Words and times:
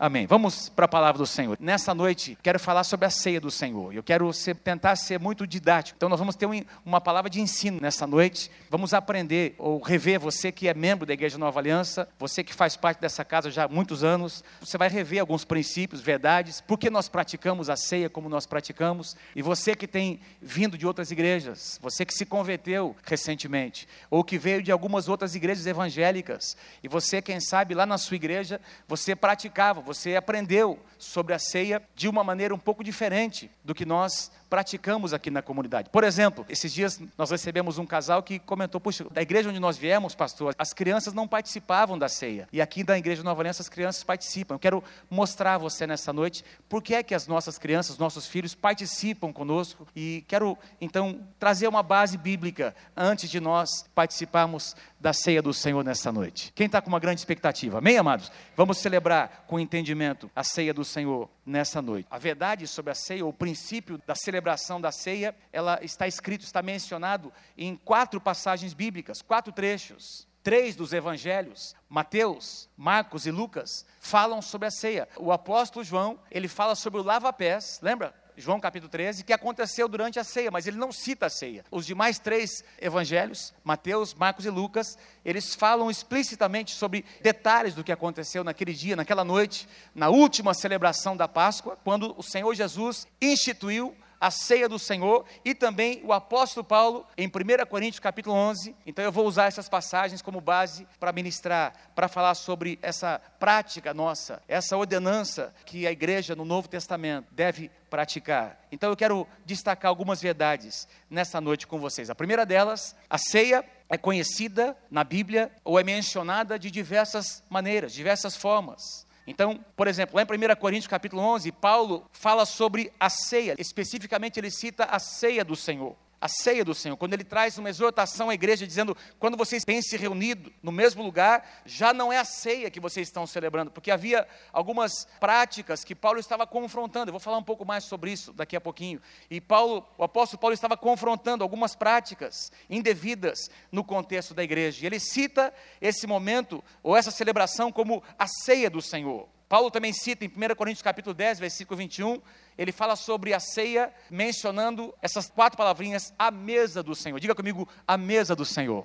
Amém. 0.00 0.28
Vamos 0.28 0.68
para 0.68 0.84
a 0.84 0.88
palavra 0.88 1.18
do 1.18 1.26
Senhor. 1.26 1.58
Nessa 1.58 1.92
noite, 1.92 2.38
quero 2.40 2.60
falar 2.60 2.84
sobre 2.84 3.04
a 3.06 3.10
ceia 3.10 3.40
do 3.40 3.50
Senhor. 3.50 3.92
Eu 3.92 4.00
quero 4.00 4.32
ser, 4.32 4.54
tentar 4.54 4.94
ser 4.94 5.18
muito 5.18 5.44
didático. 5.44 5.96
Então, 5.96 6.08
nós 6.08 6.20
vamos 6.20 6.36
ter 6.36 6.46
um, 6.46 6.64
uma 6.86 7.00
palavra 7.00 7.28
de 7.28 7.40
ensino 7.40 7.80
nessa 7.80 8.06
noite. 8.06 8.48
Vamos 8.70 8.94
aprender 8.94 9.56
ou 9.58 9.82
rever. 9.82 10.20
Você 10.20 10.52
que 10.52 10.68
é 10.68 10.72
membro 10.72 11.04
da 11.04 11.12
Igreja 11.12 11.36
Nova 11.36 11.58
Aliança, 11.58 12.08
você 12.16 12.44
que 12.44 12.54
faz 12.54 12.76
parte 12.76 13.00
dessa 13.00 13.24
casa 13.24 13.50
já 13.50 13.64
há 13.64 13.68
muitos 13.68 14.04
anos, 14.04 14.44
você 14.60 14.78
vai 14.78 14.88
rever 14.88 15.18
alguns 15.18 15.44
princípios, 15.44 16.00
verdades, 16.00 16.60
por 16.60 16.78
que 16.78 16.88
nós 16.90 17.08
praticamos 17.08 17.68
a 17.68 17.74
ceia 17.74 18.08
como 18.08 18.28
nós 18.28 18.46
praticamos. 18.46 19.16
E 19.34 19.42
você 19.42 19.74
que 19.74 19.88
tem 19.88 20.20
vindo 20.40 20.78
de 20.78 20.86
outras 20.86 21.10
igrejas, 21.10 21.76
você 21.82 22.04
que 22.04 22.14
se 22.14 22.24
converteu 22.24 22.94
recentemente, 23.04 23.88
ou 24.08 24.22
que 24.22 24.38
veio 24.38 24.62
de 24.62 24.70
algumas 24.70 25.08
outras 25.08 25.34
igrejas 25.34 25.66
evangélicas, 25.66 26.56
e 26.84 26.86
você, 26.86 27.20
quem 27.20 27.40
sabe, 27.40 27.74
lá 27.74 27.84
na 27.84 27.98
sua 27.98 28.14
igreja, 28.14 28.60
você 28.86 29.16
praticava 29.16 29.87
você 29.88 30.16
aprendeu 30.16 30.78
sobre 30.98 31.32
a 31.32 31.38
ceia 31.38 31.82
de 31.94 32.08
uma 32.08 32.22
maneira 32.22 32.54
um 32.54 32.58
pouco 32.58 32.84
diferente 32.84 33.50
do 33.64 33.74
que 33.74 33.86
nós 33.86 34.30
praticamos 34.48 35.12
aqui 35.12 35.30
na 35.30 35.42
comunidade. 35.42 35.90
Por 35.90 36.04
exemplo, 36.04 36.44
esses 36.48 36.72
dias 36.72 37.00
nós 37.16 37.30
recebemos 37.30 37.78
um 37.78 37.86
casal 37.86 38.22
que 38.22 38.38
comentou: 38.38 38.80
Puxa, 38.80 39.04
da 39.10 39.22
igreja 39.22 39.48
onde 39.48 39.60
nós 39.60 39.76
viemos, 39.76 40.14
pastor, 40.14 40.54
as 40.58 40.72
crianças 40.72 41.14
não 41.14 41.28
participavam 41.28 41.98
da 41.98 42.08
ceia. 42.08 42.48
E 42.52 42.60
aqui 42.60 42.82
da 42.82 42.96
igreja 42.98 43.22
Nova 43.22 43.42
Aliança 43.42 43.62
as 43.62 43.68
crianças 43.68 44.02
participam. 44.02 44.54
Eu 44.54 44.58
quero 44.58 44.84
mostrar 45.10 45.54
a 45.54 45.58
você 45.58 45.86
nessa 45.86 46.12
noite 46.12 46.44
por 46.68 46.82
que 46.82 46.94
é 46.94 47.02
que 47.02 47.14
as 47.14 47.26
nossas 47.26 47.58
crianças, 47.58 47.98
nossos 47.98 48.26
filhos 48.26 48.54
participam 48.54 49.32
conosco. 49.32 49.86
E 49.94 50.24
quero 50.28 50.56
então 50.80 51.20
trazer 51.38 51.68
uma 51.68 51.82
base 51.82 52.16
bíblica 52.16 52.74
antes 52.96 53.30
de 53.30 53.40
nós 53.40 53.84
participarmos 53.94 54.74
da 55.00 55.12
ceia 55.12 55.40
do 55.40 55.54
Senhor 55.54 55.84
nessa 55.84 56.10
noite. 56.10 56.52
Quem 56.54 56.66
está 56.66 56.80
com 56.80 56.88
uma 56.88 56.98
grande 56.98 57.20
expectativa? 57.20 57.78
Amém, 57.78 57.96
amados? 57.96 58.32
Vamos 58.56 58.78
celebrar 58.78 59.44
com 59.46 59.60
entendimento 59.60 60.30
a 60.34 60.42
ceia 60.42 60.74
do 60.74 60.84
Senhor 60.84 61.28
nessa 61.48 61.80
noite. 61.80 62.06
A 62.10 62.18
verdade 62.18 62.66
sobre 62.66 62.92
a 62.92 62.94
ceia, 62.94 63.26
o 63.26 63.32
princípio 63.32 64.00
da 64.06 64.14
celebração 64.14 64.80
da 64.80 64.92
ceia, 64.92 65.34
ela 65.52 65.78
está 65.82 66.06
escrito, 66.06 66.44
está 66.44 66.62
mencionado 66.62 67.32
em 67.56 67.74
quatro 67.74 68.20
passagens 68.20 68.74
bíblicas, 68.74 69.22
quatro 69.22 69.52
trechos. 69.52 70.28
Três 70.42 70.76
dos 70.76 70.92
evangelhos, 70.92 71.74
Mateus, 71.88 72.70
Marcos 72.76 73.26
e 73.26 73.30
Lucas, 73.30 73.84
falam 74.00 74.40
sobre 74.40 74.68
a 74.68 74.70
ceia. 74.70 75.08
O 75.16 75.32
apóstolo 75.32 75.84
João, 75.84 76.18
ele 76.30 76.48
fala 76.48 76.74
sobre 76.74 77.00
o 77.00 77.02
lava-pés, 77.02 77.80
lembra? 77.82 78.14
João 78.38 78.60
capítulo 78.60 78.88
13, 78.88 79.24
que 79.24 79.32
aconteceu 79.32 79.88
durante 79.88 80.18
a 80.18 80.24
ceia, 80.24 80.50
mas 80.50 80.66
ele 80.66 80.76
não 80.76 80.92
cita 80.92 81.26
a 81.26 81.30
ceia. 81.30 81.64
Os 81.70 81.84
demais 81.84 82.20
três 82.20 82.64
evangelhos, 82.80 83.52
Mateus, 83.64 84.14
Marcos 84.14 84.46
e 84.46 84.50
Lucas, 84.50 84.96
eles 85.24 85.56
falam 85.56 85.90
explicitamente 85.90 86.72
sobre 86.72 87.04
detalhes 87.20 87.74
do 87.74 87.82
que 87.82 87.90
aconteceu 87.90 88.44
naquele 88.44 88.72
dia, 88.72 88.94
naquela 88.94 89.24
noite, 89.24 89.68
na 89.94 90.08
última 90.08 90.54
celebração 90.54 91.16
da 91.16 91.26
Páscoa, 91.26 91.76
quando 91.82 92.14
o 92.16 92.22
Senhor 92.22 92.54
Jesus 92.54 93.08
instituiu 93.20 93.94
a 94.20 94.30
ceia 94.30 94.68
do 94.68 94.78
Senhor 94.78 95.24
e 95.44 95.54
também 95.54 96.00
o 96.04 96.12
apóstolo 96.12 96.64
Paulo 96.64 97.06
em 97.16 97.26
1 97.26 97.66
Coríntios 97.66 98.00
capítulo 98.00 98.34
11. 98.34 98.74
Então 98.86 99.04
eu 99.04 99.12
vou 99.12 99.26
usar 99.26 99.46
essas 99.46 99.68
passagens 99.68 100.22
como 100.22 100.40
base 100.40 100.86
para 100.98 101.12
ministrar, 101.12 101.72
para 101.94 102.08
falar 102.08 102.34
sobre 102.34 102.78
essa 102.82 103.20
prática 103.38 103.94
nossa, 103.94 104.42
essa 104.48 104.76
ordenança 104.76 105.54
que 105.64 105.86
a 105.86 105.92
igreja 105.92 106.34
no 106.34 106.44
Novo 106.44 106.68
Testamento 106.68 107.26
deve 107.30 107.70
praticar. 107.88 108.60
Então 108.70 108.90
eu 108.90 108.96
quero 108.96 109.26
destacar 109.44 109.88
algumas 109.88 110.20
verdades 110.20 110.88
nessa 111.08 111.40
noite 111.40 111.66
com 111.66 111.78
vocês. 111.78 112.10
A 112.10 112.14
primeira 112.14 112.44
delas, 112.44 112.94
a 113.08 113.18
ceia 113.18 113.64
é 113.88 113.96
conhecida 113.96 114.76
na 114.90 115.02
Bíblia 115.02 115.50
ou 115.64 115.78
é 115.78 115.84
mencionada 115.84 116.58
de 116.58 116.70
diversas 116.70 117.42
maneiras, 117.48 117.92
diversas 117.92 118.36
formas. 118.36 119.07
Então, 119.28 119.62
por 119.76 119.86
exemplo, 119.86 120.16
lá 120.16 120.22
em 120.22 120.24
1 120.24 120.56
Coríntios 120.56 120.88
capítulo 120.88 121.20
11, 121.20 121.52
Paulo 121.52 122.06
fala 122.10 122.46
sobre 122.46 122.90
a 122.98 123.10
ceia, 123.10 123.54
especificamente 123.58 124.40
ele 124.40 124.50
cita 124.50 124.84
a 124.84 124.98
ceia 124.98 125.44
do 125.44 125.54
Senhor 125.54 125.94
a 126.20 126.28
ceia 126.28 126.64
do 126.64 126.74
Senhor, 126.74 126.96
quando 126.96 127.14
ele 127.14 127.24
traz 127.24 127.58
uma 127.58 127.68
exortação 127.68 128.28
à 128.28 128.34
igreja 128.34 128.66
dizendo: 128.66 128.96
quando 129.18 129.36
vocês 129.36 129.64
se 129.82 129.96
reunido 129.96 130.52
no 130.62 130.72
mesmo 130.72 131.02
lugar, 131.02 131.62
já 131.64 131.92
não 131.92 132.12
é 132.12 132.18
a 132.18 132.24
ceia 132.24 132.70
que 132.70 132.80
vocês 132.80 133.06
estão 133.06 133.26
celebrando, 133.26 133.70
porque 133.70 133.90
havia 133.90 134.26
algumas 134.52 135.06
práticas 135.20 135.84
que 135.84 135.94
Paulo 135.94 136.18
estava 136.18 136.46
confrontando. 136.46 137.10
Eu 137.10 137.12
vou 137.12 137.20
falar 137.20 137.38
um 137.38 137.42
pouco 137.42 137.64
mais 137.64 137.84
sobre 137.84 138.10
isso 138.10 138.32
daqui 138.32 138.56
a 138.56 138.60
pouquinho. 138.60 139.00
E 139.30 139.40
Paulo, 139.40 139.86
o 139.96 140.02
apóstolo 140.02 140.40
Paulo 140.40 140.54
estava 140.54 140.76
confrontando 140.76 141.44
algumas 141.44 141.76
práticas 141.76 142.50
indevidas 142.68 143.50
no 143.70 143.84
contexto 143.84 144.34
da 144.34 144.42
igreja. 144.42 144.82
E 144.82 144.86
ele 144.86 144.98
cita 144.98 145.52
esse 145.80 146.06
momento 146.06 146.62
ou 146.82 146.96
essa 146.96 147.10
celebração 147.10 147.70
como 147.70 148.02
a 148.18 148.26
ceia 148.26 148.68
do 148.68 148.82
Senhor. 148.82 149.28
Paulo 149.48 149.70
também 149.70 149.92
cita 149.94 150.26
em 150.26 150.28
1 150.28 150.54
Coríntios 150.54 150.82
capítulo 150.82 151.14
10, 151.14 151.38
versículo 151.38 151.78
21, 151.78 152.20
ele 152.58 152.72
fala 152.72 152.96
sobre 152.96 153.32
a 153.32 153.38
ceia, 153.38 153.94
mencionando 154.10 154.92
essas 155.00 155.30
quatro 155.30 155.56
palavrinhas, 155.56 156.12
a 156.18 156.28
mesa 156.28 156.82
do 156.82 156.94
Senhor. 156.94 157.20
Diga 157.20 157.34
comigo, 157.34 157.68
a 157.86 157.96
mesa 157.96 158.34
do 158.34 158.44
Senhor. 158.44 158.84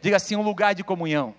Diga 0.00 0.16
assim, 0.16 0.36
um 0.36 0.42
lugar 0.42 0.72
de 0.72 0.84
comunhão. 0.84 1.34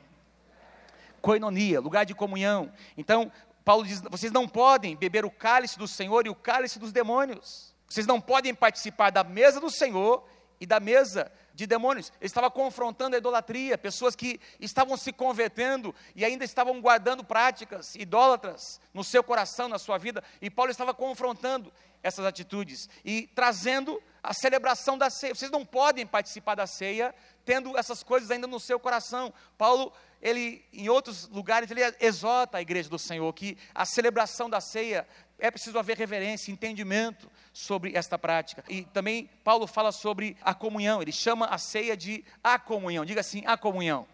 Coinonia, 1.21 1.79
lugar 1.79 2.05
de 2.05 2.13
comunhão. 2.13 2.69
Então, 2.97 3.31
Paulo 3.63 3.85
diz: 3.85 4.01
vocês 4.11 4.31
não 4.33 4.45
podem 4.45 4.97
beber 4.97 5.23
o 5.23 5.31
cálice 5.31 5.79
do 5.79 5.87
Senhor 5.87 6.27
e 6.27 6.29
o 6.29 6.35
cálice 6.35 6.77
dos 6.77 6.91
demônios. 6.91 7.73
Vocês 7.87 8.05
não 8.05 8.19
podem 8.19 8.53
participar 8.53 9.09
da 9.09 9.23
mesa 9.23 9.61
do 9.61 9.69
Senhor 9.69 10.27
e 10.59 10.65
da 10.65 10.81
mesa 10.81 11.31
de 11.53 11.67
demônios. 11.67 12.11
Ele 12.19 12.25
estava 12.25 12.49
confrontando 12.49 13.15
a 13.15 13.19
idolatria, 13.19 13.77
pessoas 13.77 14.15
que 14.15 14.39
estavam 14.59 14.97
se 14.97 15.13
convertendo 15.13 15.93
e 16.15 16.25
ainda 16.25 16.43
estavam 16.43 16.81
guardando 16.81 17.23
práticas 17.23 17.95
idólatras 17.95 18.81
no 18.93 19.03
seu 19.03 19.23
coração, 19.23 19.67
na 19.67 19.77
sua 19.77 19.97
vida. 19.97 20.23
E 20.41 20.49
Paulo 20.49 20.71
estava 20.71 20.93
confrontando 20.93 21.71
essas 22.01 22.25
atitudes 22.25 22.89
e 23.05 23.27
trazendo 23.33 24.01
a 24.21 24.33
celebração 24.33 24.97
da 24.97 25.09
ceia. 25.09 25.33
Vocês 25.33 25.51
não 25.51 25.65
podem 25.65 26.05
participar 26.05 26.55
da 26.55 26.67
ceia 26.67 27.13
tendo 27.45 27.77
essas 27.77 28.03
coisas 28.03 28.31
ainda 28.31 28.47
no 28.47 28.59
seu 28.59 28.79
coração. 28.79 29.33
Paulo, 29.57 29.91
ele 30.23 30.63
em 30.71 30.87
outros 30.87 31.27
lugares 31.27 31.69
ele 31.69 31.81
exorta 31.99 32.57
a 32.57 32.61
igreja 32.61 32.89
do 32.89 32.97
Senhor 32.97 33.31
que 33.33 33.57
a 33.75 33.85
celebração 33.85 34.49
da 34.49 34.61
ceia 34.61 35.05
é 35.37 35.51
preciso 35.51 35.77
haver 35.77 35.97
reverência, 35.97 36.49
entendimento 36.49 37.29
sobre 37.51 37.93
esta 37.93 38.17
prática. 38.17 38.63
E 38.69 38.83
também 38.85 39.29
Paulo 39.43 39.67
fala 39.67 39.91
sobre 39.91 40.37
a 40.41 40.53
comunhão, 40.53 41.01
ele 41.01 41.11
chama 41.11 41.47
a 41.47 41.57
ceia 41.57 41.97
de 41.97 42.23
a 42.41 42.57
comunhão. 42.57 43.03
Diga 43.03 43.19
assim, 43.19 43.43
a 43.45 43.57
comunhão. 43.57 44.07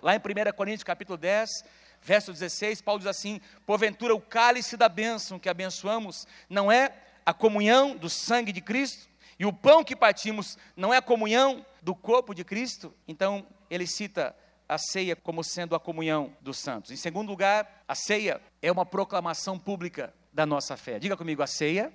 Lá 0.00 0.14
em 0.14 0.18
1 0.18 0.56
Coríntios 0.56 0.82
capítulo 0.82 1.18
10, 1.18 1.50
verso 2.00 2.32
16, 2.32 2.80
Paulo 2.80 3.00
diz 3.00 3.08
assim: 3.08 3.38
"Porventura 3.66 4.14
o 4.14 4.20
cálice 4.20 4.78
da 4.78 4.88
bênção 4.88 5.38
que 5.38 5.50
abençoamos 5.50 6.26
não 6.48 6.72
é 6.72 6.90
a 7.26 7.34
comunhão 7.34 7.94
do 7.94 8.08
sangue 8.08 8.50
de 8.50 8.62
Cristo, 8.62 9.10
e 9.38 9.44
o 9.44 9.52
pão 9.52 9.84
que 9.84 9.94
partimos 9.94 10.56
não 10.74 10.94
é 10.94 10.96
a 10.96 11.02
comunhão 11.02 11.66
do 11.82 11.94
corpo 11.94 12.34
de 12.34 12.44
Cristo?" 12.44 12.94
Então, 13.06 13.46
ele 13.68 13.86
cita 13.86 14.34
a 14.68 14.78
ceia 14.78 15.14
como 15.14 15.44
sendo 15.44 15.74
a 15.74 15.80
comunhão 15.80 16.36
dos 16.40 16.58
santos. 16.58 16.90
Em 16.90 16.96
segundo 16.96 17.28
lugar, 17.28 17.84
a 17.86 17.94
ceia 17.94 18.40
é 18.62 18.70
uma 18.72 18.86
proclamação 18.86 19.58
pública 19.58 20.12
da 20.32 20.46
nossa 20.46 20.76
fé. 20.76 20.98
Diga 20.98 21.16
comigo, 21.16 21.42
a 21.42 21.46
ceia 21.46 21.92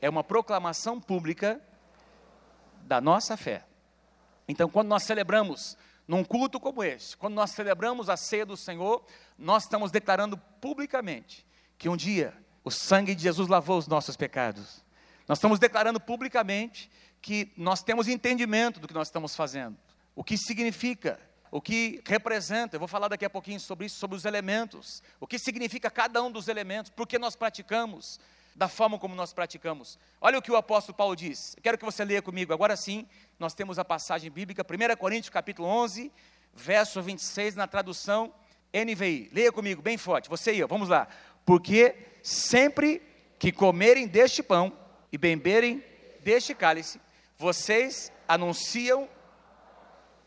é 0.00 0.08
uma 0.08 0.24
proclamação 0.24 1.00
pública 1.00 1.60
da 2.82 3.00
nossa 3.00 3.36
fé. 3.36 3.64
Então, 4.46 4.68
quando 4.68 4.88
nós 4.88 5.02
celebramos 5.04 5.76
num 6.06 6.22
culto 6.22 6.60
como 6.60 6.84
este, 6.84 7.16
quando 7.16 7.34
nós 7.34 7.50
celebramos 7.50 8.08
a 8.08 8.16
ceia 8.16 8.44
do 8.44 8.56
Senhor, 8.56 9.04
nós 9.38 9.64
estamos 9.64 9.90
declarando 9.90 10.36
publicamente 10.60 11.46
que 11.78 11.88
um 11.88 11.96
dia 11.96 12.34
o 12.62 12.70
sangue 12.70 13.14
de 13.14 13.22
Jesus 13.22 13.48
lavou 13.48 13.78
os 13.78 13.86
nossos 13.86 14.16
pecados. 14.16 14.84
Nós 15.26 15.38
estamos 15.38 15.58
declarando 15.58 16.00
publicamente 16.00 16.90
que 17.20 17.52
nós 17.56 17.82
temos 17.82 18.08
entendimento 18.08 18.80
do 18.80 18.86
que 18.86 18.94
nós 18.94 19.08
estamos 19.08 19.34
fazendo, 19.34 19.76
o 20.14 20.22
que 20.22 20.36
significa 20.36 21.18
o 21.54 21.60
que 21.60 22.02
representa, 22.04 22.74
eu 22.74 22.80
vou 22.80 22.88
falar 22.88 23.06
daqui 23.06 23.24
a 23.24 23.30
pouquinho 23.30 23.60
sobre 23.60 23.86
isso, 23.86 23.96
sobre 23.96 24.16
os 24.16 24.24
elementos, 24.24 25.00
o 25.20 25.26
que 25.26 25.38
significa 25.38 25.88
cada 25.88 26.20
um 26.20 26.28
dos 26.28 26.48
elementos, 26.48 26.90
por 26.90 27.06
que 27.06 27.16
nós 27.16 27.36
praticamos, 27.36 28.18
da 28.56 28.66
forma 28.66 28.98
como 28.98 29.14
nós 29.14 29.32
praticamos. 29.32 29.96
Olha 30.20 30.36
o 30.36 30.42
que 30.42 30.50
o 30.50 30.56
apóstolo 30.56 30.96
Paulo 30.96 31.14
diz, 31.14 31.54
quero 31.62 31.78
que 31.78 31.84
você 31.84 32.04
leia 32.04 32.20
comigo, 32.20 32.52
agora 32.52 32.76
sim, 32.76 33.06
nós 33.38 33.54
temos 33.54 33.78
a 33.78 33.84
passagem 33.84 34.32
bíblica, 34.32 34.64
1 34.68 34.96
Coríntios 34.96 35.30
capítulo 35.30 35.68
11, 35.68 36.10
verso 36.52 37.00
26, 37.00 37.54
na 37.54 37.68
tradução 37.68 38.34
NVI, 38.74 39.30
leia 39.32 39.52
comigo, 39.52 39.80
bem 39.80 39.96
forte, 39.96 40.28
você 40.28 40.54
e 40.54 40.58
eu, 40.58 40.66
vamos 40.66 40.88
lá, 40.88 41.06
porque 41.46 41.94
sempre 42.20 43.00
que 43.38 43.52
comerem 43.52 44.08
deste 44.08 44.42
pão 44.42 44.76
e 45.12 45.16
beberem 45.16 45.84
deste 46.18 46.52
cálice, 46.52 47.00
vocês 47.38 48.10
anunciam 48.26 49.08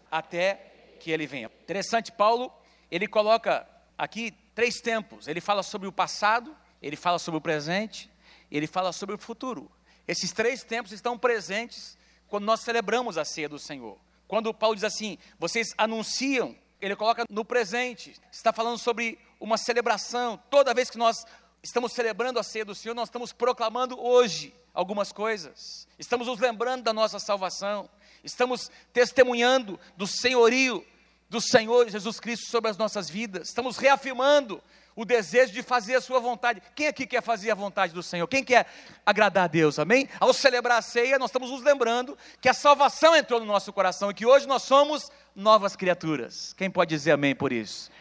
até 0.10 0.67
que 0.98 1.12
ele 1.12 1.26
venha. 1.26 1.52
Interessante, 1.62 2.12
Paulo, 2.12 2.52
ele 2.92 3.08
coloca 3.08 3.68
aqui 3.98 4.32
três 4.54 4.82
tempos. 4.82 5.28
Ele 5.28 5.40
fala 5.40 5.64
sobre 5.64 5.88
o 5.88 5.92
passado, 5.92 6.56
ele 6.82 6.96
fala 6.96 7.20
sobre 7.20 7.38
o 7.38 7.42
presente, 7.42 8.10
ele 8.52 8.68
fala 8.68 8.92
sobre 8.92 9.16
o 9.16 9.18
futuro. 9.18 9.72
Esses 10.08 10.32
três 10.32 10.64
tempos 10.64 10.92
estão 10.92 11.18
presentes 11.18 11.98
quando 12.28 12.46
nós 12.46 12.62
celebramos 12.62 13.18
a 13.18 13.26
ceia 13.26 13.50
do 13.50 13.60
Senhor. 13.60 13.98
Quando 14.28 14.54
Paulo 14.54 14.76
diz 14.76 14.84
assim, 14.84 15.18
vocês 15.40 15.70
anunciam, 15.78 16.56
ele 16.82 16.96
coloca 16.96 17.26
no 17.30 17.46
presente, 17.46 18.16
está 18.32 18.52
falando 18.52 18.78
sobre 18.78 19.18
uma 19.40 19.58
celebração. 19.58 20.42
Toda 20.50 20.74
vez 20.74 20.90
que 20.90 20.98
nós 20.98 21.26
estamos 21.64 21.94
celebrando 21.94 22.40
a 22.40 22.44
ceia 22.44 22.66
do 22.66 22.76
Senhor, 22.76 22.94
nós 22.94 23.10
estamos 23.10 23.32
proclamando 23.32 24.00
hoje 24.00 24.54
algumas 24.74 25.12
coisas. 25.12 25.88
Estamos 25.98 26.28
nos 26.28 26.40
lembrando 26.40 26.84
da 26.84 26.94
nossa 26.94 27.20
salvação. 27.20 27.90
Estamos 28.24 28.70
testemunhando 28.94 29.80
do 29.96 30.08
senhorio 30.08 30.86
do 31.30 31.42
Senhor 31.42 31.90
Jesus 31.90 32.20
Cristo 32.20 32.50
sobre 32.50 32.72
as 32.72 32.78
nossas 32.78 33.10
vidas. 33.10 33.50
Estamos 33.50 33.78
reafirmando 33.78 34.62
o 34.96 35.06
desejo 35.06 35.54
de 35.54 35.62
fazer 35.62 35.96
a 35.96 36.02
sua 36.02 36.20
vontade. 36.20 36.62
Quem 36.76 36.88
aqui 36.88 37.06
quer 37.06 37.22
fazer 37.22 37.52
a 37.52 37.56
vontade 37.56 37.94
do 37.94 38.02
Senhor? 38.02 38.28
Quem 38.28 38.44
quer 38.44 38.66
agradar 39.06 39.44
a 39.44 39.48
Deus? 39.48 39.78
Amém? 39.78 40.10
Ao 40.20 40.34
celebrar 40.34 40.80
a 40.80 40.82
ceia, 40.82 41.20
nós 41.20 41.30
estamos 41.30 41.52
nos 41.52 41.62
lembrando 41.62 42.18
que 42.42 42.50
a 42.50 42.54
salvação 42.54 43.16
entrou 43.16 43.40
no 43.40 43.46
nosso 43.46 43.72
coração 43.72 44.10
e 44.10 44.14
que 44.14 44.26
hoje 44.26 44.48
nós 44.48 44.64
somos 44.64 45.12
novas 45.36 45.76
criaturas. 45.76 46.54
Quem 46.54 46.72
pode 46.72 46.90
dizer 46.90 47.12
amém 47.12 47.36
por 47.36 47.52
isso? 47.52 47.92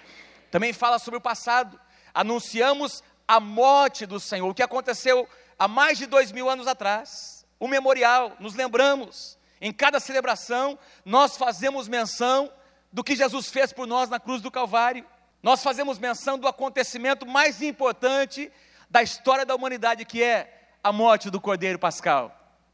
Também 0.51 0.73
fala 0.73 0.99
sobre 0.99 1.19
o 1.19 1.21
passado. 1.21 1.79
Anunciamos 2.15 3.03
a 3.29 3.41
morte 3.41 4.07
do 4.07 4.19
Senhor, 4.19 4.49
o 4.49 4.55
que 4.55 4.63
aconteceu 4.63 5.29
há 5.59 5.69
mais 5.69 5.99
de 5.99 6.07
dois 6.07 6.33
mil 6.33 6.49
anos 6.49 6.67
atrás. 6.67 7.45
O 7.59 7.69
memorial, 7.69 8.37
nos 8.39 8.55
lembramos. 8.55 9.37
Em 9.61 9.73
cada 9.73 9.99
celebração, 9.99 10.79
nós 11.05 11.37
fazemos 11.37 11.89
menção 11.89 12.53
do 12.93 13.03
que 13.03 13.17
Jesus 13.17 13.49
fez 13.49 13.73
por 13.73 13.87
nós 13.87 14.09
na 14.09 14.21
cruz 14.21 14.43
do 14.43 14.51
Calvário. 14.51 15.05
Nós 15.43 15.63
fazemos 15.63 15.99
menção 15.99 16.39
do 16.39 16.49
acontecimento 16.49 17.27
mais 17.27 17.63
importante 17.63 18.51
da 18.91 19.03
história 19.03 19.45
da 19.45 19.55
humanidade, 19.55 20.05
que 20.05 20.23
é 20.23 20.71
a 20.83 20.93
morte 20.93 21.31
do 21.31 21.41
Cordeiro 21.41 21.79
Pascal. 21.79 22.33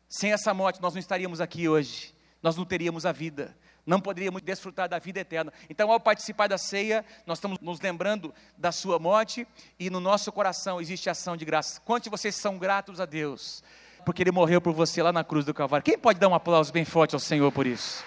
Sem 0.08 0.32
essa 0.32 0.52
morte, 0.52 0.80
nós 0.82 0.92
não 0.92 1.00
estaríamos 1.00 1.40
aqui 1.40 1.68
hoje, 1.68 2.14
nós 2.42 2.56
não 2.56 2.64
teríamos 2.64 3.06
a 3.06 3.12
vida, 3.12 3.56
não 3.86 4.00
poderíamos 4.00 4.42
desfrutar 4.42 4.88
da 4.88 4.98
vida 4.98 5.20
eterna. 5.20 5.52
Então, 5.70 5.90
ao 5.90 5.98
participar 5.98 6.48
da 6.48 6.58
ceia, 6.58 7.04
nós 7.26 7.38
estamos 7.38 7.58
nos 7.60 7.80
lembrando 7.80 8.34
da 8.56 8.70
sua 8.70 8.98
morte 8.98 9.46
e 9.78 9.88
no 9.88 10.00
nosso 10.00 10.30
coração 10.30 10.80
existe 10.80 11.08
ação 11.08 11.36
de 11.36 11.44
graça. 11.44 11.80
Quantos 11.80 12.10
vocês 12.10 12.34
são 12.36 12.58
gratos 12.58 13.00
a 13.00 13.06
Deus, 13.06 13.62
porque 14.04 14.22
Ele 14.22 14.30
morreu 14.30 14.60
por 14.60 14.72
você 14.72 15.02
lá 15.02 15.12
na 15.12 15.24
cruz 15.24 15.44
do 15.44 15.54
Calvário? 15.54 15.84
Quem 15.84 15.98
pode 15.98 16.18
dar 16.18 16.28
um 16.28 16.34
aplauso 16.34 16.72
bem 16.72 16.84
forte 16.84 17.14
ao 17.14 17.20
Senhor 17.20 17.50
por 17.52 17.66
isso? 17.66 18.04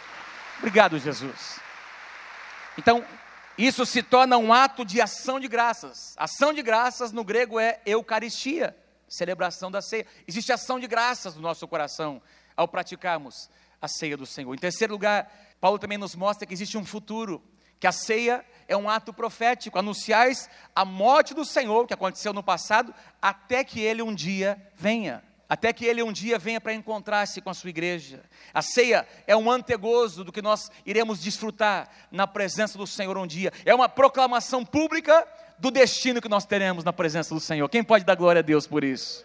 Obrigado, 0.60 0.98
Jesus. 0.98 1.60
Então, 2.78 3.06
isso 3.58 3.86
se 3.86 4.04
torna 4.04 4.38
um 4.38 4.52
ato 4.52 4.84
de 4.84 5.00
ação 5.02 5.40
de 5.40 5.48
graças. 5.48 6.14
Ação 6.18 6.54
de 6.54 6.62
graças 6.62 7.12
no 7.12 7.24
grego 7.24 7.60
é 7.60 7.80
Eucaristia, 7.86 8.76
celebração 9.08 9.72
da 9.72 9.82
ceia. 9.82 10.06
Existe 10.28 10.52
ação 10.52 10.80
de 10.80 10.88
graças 10.88 11.36
no 11.36 11.42
nosso 11.42 11.68
coração 11.68 12.22
ao 12.56 12.68
praticarmos 12.68 13.50
a 13.82 13.88
ceia 13.88 14.18
do 14.18 14.26
Senhor. 14.26 14.54
Em 14.54 14.58
terceiro 14.58 14.94
lugar, 14.94 15.32
Paulo 15.62 15.80
também 15.80 15.98
nos 15.98 16.16
mostra 16.16 16.46
que 16.46 16.54
existe 16.54 16.78
um 16.78 16.86
futuro, 16.86 17.42
que 17.80 17.88
a 17.88 17.92
ceia 17.92 18.46
é 18.68 18.76
um 18.76 18.90
ato 18.90 19.14
profético, 19.14 19.80
anunciais 19.80 20.50
a 20.76 20.84
morte 20.84 21.34
do 21.34 21.46
Senhor, 21.46 21.88
que 21.88 21.94
aconteceu 21.94 22.34
no 22.34 22.44
passado, 22.44 22.94
até 23.22 23.64
que 23.64 23.80
ele 23.80 24.02
um 24.02 24.14
dia 24.14 24.62
venha 24.76 25.24
até 25.48 25.72
que 25.72 25.86
ele 25.86 26.02
um 26.02 26.12
dia 26.12 26.40
venha 26.40 26.60
para 26.60 26.74
encontrar-se 26.74 27.40
com 27.42 27.50
a 27.50 27.54
sua 27.54 27.70
igreja. 27.70 28.24
A 28.54 28.62
ceia 28.62 29.08
é 29.28 29.36
um 29.36 29.50
antegozo 29.50 30.24
do 30.24 30.32
que 30.32 30.42
nós 30.42 30.72
iremos 30.86 31.22
desfrutar 31.22 31.90
na 32.12 32.26
presença 32.26 32.78
do 32.78 32.88
Senhor 32.88 33.18
um 33.18 33.28
dia. 33.28 33.52
É 33.66 33.74
uma 33.74 33.88
proclamação 33.88 34.66
pública 34.66 35.28
do 35.58 35.72
destino 35.72 36.22
que 36.22 36.30
nós 36.30 36.46
teremos 36.46 36.84
na 36.84 36.92
presença 36.92 37.34
do 37.34 37.40
Senhor. 37.40 37.70
Quem 37.70 37.84
pode 37.84 38.04
dar 38.04 38.16
glória 38.16 38.40
a 38.40 38.44
Deus 38.44 38.68
por 38.68 38.84
isso? 38.84 39.24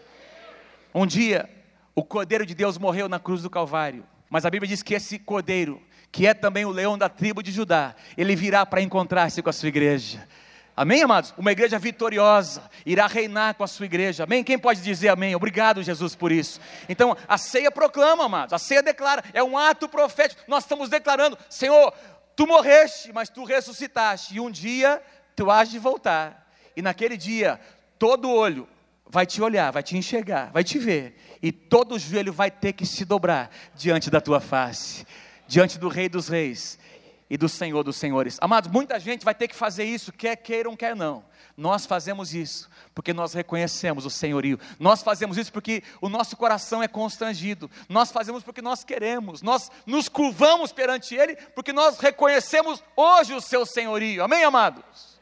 Um 0.94 1.06
dia, 1.06 1.49
o 1.94 2.05
Cordeiro 2.05 2.44
de 2.44 2.55
Deus 2.55 2.76
morreu 2.76 3.08
na 3.08 3.19
cruz 3.19 3.43
do 3.43 3.50
Calvário, 3.50 4.05
mas 4.28 4.44
a 4.44 4.50
Bíblia 4.50 4.69
diz 4.69 4.82
que 4.82 4.94
esse 4.94 5.19
Cordeiro, 5.19 5.82
que 6.12 6.26
é 6.26 6.34
também 6.34 6.64
o 6.64 6.70
leão 6.70 6.99
da 6.99 7.08
tribo 7.08 7.43
de 7.43 7.50
Judá, 7.50 7.94
ele 8.16 8.37
virá 8.37 8.66
para 8.66 8.82
encontrar-se 8.82 9.43
com 9.43 9.50
a 9.50 9.52
sua 9.52 9.69
igreja. 9.69 10.26
Amém, 10.81 11.03
amados? 11.03 11.35
Uma 11.37 11.53
igreja 11.53 11.79
vitoriosa 11.79 12.62
irá 12.87 13.06
reinar 13.06 13.55
com 13.55 13.62
a 13.62 13.67
sua 13.67 13.85
igreja. 13.85 14.25
Amém? 14.25 14.43
Quem 14.43 14.59
pode 14.59 14.81
dizer 14.81 15.11
amém? 15.11 15.37
Obrigado, 15.37 15.82
Jesus, 15.82 16.15
por 16.15 16.32
isso. 16.32 16.59
Então, 16.88 17.15
a 17.29 17.37
ceia 17.37 17.71
proclama, 17.71 18.25
amados. 18.25 18.55
A 18.55 18.59
ceia 18.59 18.82
declara. 18.82 19.23
É 19.35 19.43
um 19.43 19.59
ato 19.59 19.87
profético. 19.87 20.41
Nós 20.49 20.65
estamos 20.65 20.88
declarando: 20.88 21.37
Senhor, 21.50 21.93
tu 22.35 22.47
morreste, 22.47 23.12
mas 23.12 23.29
tu 23.29 23.44
ressuscitaste. 23.44 24.35
E 24.35 24.41
um 24.41 24.50
dia 24.50 25.03
tu 25.37 25.50
has 25.50 25.69
de 25.69 25.79
voltar. 25.79 26.50
E 26.75 26.81
naquele 26.81 27.19
dia, 27.19 27.61
todo 27.99 28.31
olho 28.31 28.67
vai 29.06 29.26
te 29.26 29.43
olhar, 29.43 29.71
vai 29.71 29.83
te 29.83 29.99
enxergar, 29.99 30.50
vai 30.50 30.65
te 30.65 30.79
ver. 30.79 31.15
E 31.43 31.53
todo 31.53 31.99
joelho 31.99 32.33
vai 32.33 32.50
ter 32.50 32.73
que 32.73 32.87
se 32.87 33.05
dobrar 33.05 33.50
diante 33.75 34.09
da 34.09 34.19
tua 34.19 34.41
face, 34.41 35.06
diante 35.47 35.79
do 35.79 35.88
Rei 35.91 36.09
dos 36.09 36.29
Reis 36.29 36.80
e 37.31 37.37
do 37.37 37.49
Senhor 37.49 37.85
dos 37.85 37.97
Senhores. 37.97 38.37
Amados, 38.41 38.69
muita 38.69 38.99
gente 38.99 39.25
vai 39.25 39.35
ter 39.35 39.47
que 39.47 39.55
fazer 39.55 39.85
isso, 39.85 40.12
quer 40.12 40.35
queiram, 40.35 40.77
quer 40.77 40.97
não. 40.97 41.25
Nós 41.56 41.87
fazemos 41.87 42.35
isso 42.35 42.69
porque 42.93 43.12
nós 43.12 43.32
reconhecemos 43.32 44.05
o 44.05 44.11
senhorio. 44.11 44.59
Nós 44.81 45.00
fazemos 45.00 45.38
isso 45.38 45.53
porque 45.53 45.82
o 46.00 46.09
nosso 46.09 46.37
coração 46.37 46.82
é 46.82 46.88
constrangido. 46.88 47.71
Nós 47.88 48.11
fazemos 48.11 48.43
porque 48.43 48.61
nós 48.61 48.82
queremos. 48.82 49.43
Nós 49.43 49.71
nos 49.87 50.09
curvamos 50.09 50.73
perante 50.73 51.15
Ele 51.15 51.37
porque 51.55 51.73
nós 51.73 51.99
reconhecemos 52.00 52.82
hoje 52.97 53.33
o 53.33 53.41
seu 53.41 53.65
senhorio. 53.65 54.25
Amém, 54.25 54.43
amados? 54.43 55.21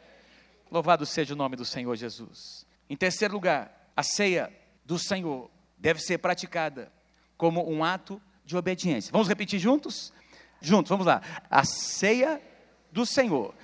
Louvado 0.71 1.05
seja 1.05 1.35
o 1.35 1.37
nome 1.37 1.57
do 1.57 1.65
Senhor 1.65 1.95
Jesus. 1.95 2.67
Em 2.89 2.97
terceiro 2.97 3.35
lugar, 3.35 3.91
a 3.95 4.03
ceia 4.03 4.51
do 4.85 4.99
Senhor 4.99 5.51
deve 5.77 6.01
ser 6.01 6.19
praticada 6.19 6.91
como 7.37 7.71
um 7.71 7.85
ato 7.85 8.21
de 8.45 8.57
obediência. 8.57 9.13
Vamos 9.13 9.29
repetir 9.29 9.59
juntos? 9.59 10.13
Juntos, 10.61 10.91
vamos 10.91 11.07
lá. 11.07 11.23
A 11.51 11.65
ceia 11.65 12.43
do 12.91 13.07
Senhor 13.07 13.55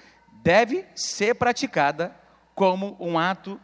deve 0.42 0.86
ser 0.94 1.34
praticada 1.34 2.14
como 2.54 2.96
um 3.00 3.18
ato 3.18 3.60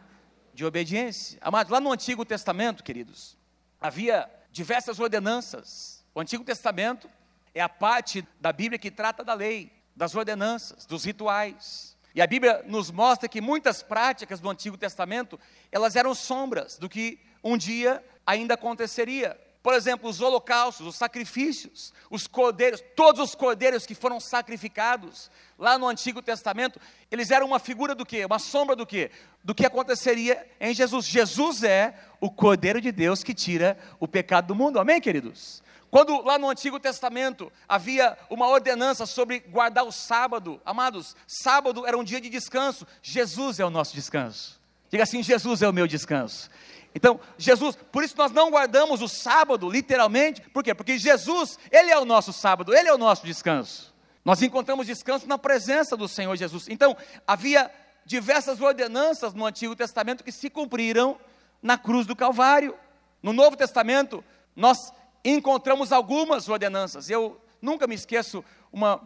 de 0.53 0.65
obediência. 0.65 1.37
Amados, 1.41 1.71
lá 1.71 1.79
no 1.79 1.91
Antigo 1.91 2.25
Testamento, 2.25 2.83
queridos, 2.83 3.37
havia 3.79 4.29
diversas 4.51 4.99
ordenanças. 4.99 6.03
O 6.13 6.19
Antigo 6.19 6.43
Testamento 6.43 7.09
é 7.53 7.61
a 7.61 7.69
parte 7.69 8.27
da 8.39 8.51
Bíblia 8.51 8.77
que 8.77 8.91
trata 8.91 9.23
da 9.23 9.33
lei, 9.33 9.71
das 9.95 10.13
ordenanças, 10.13 10.85
dos 10.85 11.05
rituais. 11.05 11.95
E 12.13 12.21
a 12.21 12.27
Bíblia 12.27 12.63
nos 12.67 12.91
mostra 12.91 13.29
que 13.29 13.39
muitas 13.39 13.81
práticas 13.81 14.39
do 14.39 14.49
Antigo 14.49 14.77
Testamento, 14.77 15.39
elas 15.71 15.95
eram 15.95 16.13
sombras 16.13 16.77
do 16.77 16.89
que 16.89 17.19
um 17.43 17.57
dia 17.57 18.03
ainda 18.25 18.55
aconteceria. 18.55 19.39
Por 19.61 19.75
exemplo, 19.75 20.09
os 20.09 20.19
holocaustos, 20.21 20.87
os 20.87 20.95
sacrifícios, 20.95 21.93
os 22.09 22.25
cordeiros, 22.25 22.83
todos 22.95 23.21
os 23.21 23.35
cordeiros 23.35 23.85
que 23.85 23.93
foram 23.93 24.19
sacrificados 24.19 25.29
lá 25.57 25.77
no 25.77 25.87
Antigo 25.87 26.21
Testamento, 26.21 26.79
eles 27.11 27.29
eram 27.29 27.45
uma 27.45 27.59
figura 27.59 27.93
do 27.93 28.05
quê? 28.05 28.25
Uma 28.25 28.39
sombra 28.39 28.75
do 28.75 28.87
quê? 28.87 29.11
Do 29.43 29.53
que 29.53 29.65
aconteceria 29.65 30.47
em 30.59 30.73
Jesus. 30.73 31.05
Jesus 31.05 31.63
é 31.63 31.93
o 32.19 32.31
Cordeiro 32.31 32.81
de 32.81 32.91
Deus 32.91 33.23
que 33.23 33.35
tira 33.35 33.77
o 33.99 34.07
pecado 34.07 34.47
do 34.47 34.55
mundo. 34.55 34.79
Amém, 34.79 34.99
queridos? 34.99 35.61
Quando 35.91 36.21
lá 36.23 36.39
no 36.39 36.49
Antigo 36.49 36.79
Testamento 36.79 37.51
havia 37.67 38.17
uma 38.29 38.47
ordenança 38.47 39.05
sobre 39.05 39.39
guardar 39.39 39.83
o 39.83 39.91
sábado, 39.91 40.59
amados, 40.65 41.17
sábado 41.27 41.85
era 41.85 41.97
um 41.97 42.03
dia 42.03 42.21
de 42.21 42.29
descanso, 42.29 42.87
Jesus 43.03 43.59
é 43.59 43.65
o 43.65 43.69
nosso 43.69 43.93
descanso. 43.93 44.60
Diga 44.91 45.03
assim: 45.03 45.23
Jesus 45.23 45.61
é 45.61 45.69
o 45.69 45.73
meu 45.73 45.87
descanso. 45.87 46.49
Então, 46.93 47.19
Jesus, 47.37 47.77
por 47.91 48.03
isso 48.03 48.15
nós 48.17 48.31
não 48.31 48.51
guardamos 48.51 49.01
o 49.01 49.07
sábado, 49.07 49.69
literalmente, 49.69 50.41
por 50.49 50.61
quê? 50.61 50.75
Porque 50.75 50.99
Jesus, 50.99 51.57
Ele 51.71 51.89
é 51.89 51.97
o 51.97 52.03
nosso 52.03 52.33
sábado, 52.33 52.75
Ele 52.75 52.89
é 52.89 52.93
o 52.93 52.97
nosso 52.97 53.25
descanso. 53.25 53.93
Nós 54.25 54.41
encontramos 54.41 54.85
descanso 54.85 55.25
na 55.25 55.37
presença 55.37 55.95
do 55.95 56.07
Senhor 56.07 56.35
Jesus. 56.35 56.67
Então, 56.67 56.95
havia 57.25 57.71
diversas 58.05 58.59
ordenanças 58.59 59.33
no 59.33 59.45
Antigo 59.45 59.75
Testamento 59.75 60.23
que 60.23 60.31
se 60.31 60.49
cumpriram 60.49 61.17
na 61.61 61.77
cruz 61.77 62.05
do 62.05 62.15
Calvário. 62.15 62.75
No 63.23 63.31
Novo 63.31 63.55
Testamento, 63.55 64.23
nós 64.55 64.91
encontramos 65.23 65.91
algumas 65.91 66.49
ordenanças. 66.49 67.09
Eu 67.09 67.39
nunca 67.61 67.87
me 67.87 67.95
esqueço 67.95 68.43
uma 68.71 69.01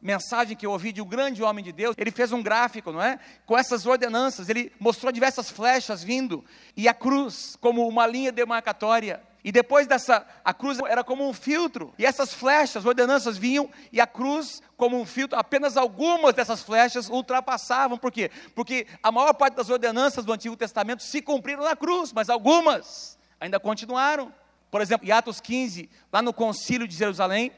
mensagem 0.00 0.56
que 0.56 0.64
eu 0.64 0.70
ouvi 0.70 0.92
de 0.92 1.02
um 1.02 1.06
grande 1.06 1.42
homem 1.42 1.64
de 1.64 1.72
Deus, 1.72 1.94
ele 1.98 2.10
fez 2.10 2.32
um 2.32 2.42
gráfico, 2.42 2.90
não 2.90 3.02
é? 3.02 3.18
Com 3.44 3.56
essas 3.56 3.84
ordenanças, 3.86 4.48
ele 4.48 4.72
mostrou 4.80 5.12
diversas 5.12 5.50
flechas 5.50 6.02
vindo 6.02 6.44
e 6.76 6.88
a 6.88 6.94
cruz 6.94 7.56
como 7.60 7.86
uma 7.86 8.06
linha 8.06 8.32
demarcatória. 8.32 9.20
E 9.42 9.50
depois 9.50 9.86
dessa, 9.86 10.26
a 10.44 10.52
cruz 10.52 10.78
era 10.80 11.02
como 11.02 11.26
um 11.26 11.32
filtro, 11.32 11.94
e 11.98 12.04
essas 12.04 12.34
flechas, 12.34 12.84
ordenanças 12.84 13.38
vinham, 13.38 13.70
e 13.90 13.98
a 13.98 14.06
cruz, 14.06 14.60
como 14.76 15.00
um 15.00 15.06
filtro, 15.06 15.38
apenas 15.38 15.78
algumas 15.78 16.34
dessas 16.34 16.62
flechas 16.62 17.08
ultrapassavam, 17.08 17.96
por 17.96 18.12
quê? 18.12 18.30
Porque 18.54 18.86
a 19.02 19.10
maior 19.10 19.32
parte 19.32 19.54
das 19.54 19.70
ordenanças 19.70 20.26
do 20.26 20.32
Antigo 20.32 20.56
Testamento 20.56 21.02
se 21.02 21.22
cumpriram 21.22 21.64
na 21.64 21.74
cruz, 21.74 22.12
mas 22.12 22.28
algumas 22.28 23.18
ainda 23.40 23.58
continuaram. 23.58 24.32
Por 24.70 24.82
exemplo, 24.82 25.08
em 25.08 25.10
Atos 25.10 25.40
15, 25.40 25.88
lá 26.12 26.20
no 26.20 26.34
concílio 26.34 26.86
de 26.86 26.94
Jerusalém, 26.94 27.50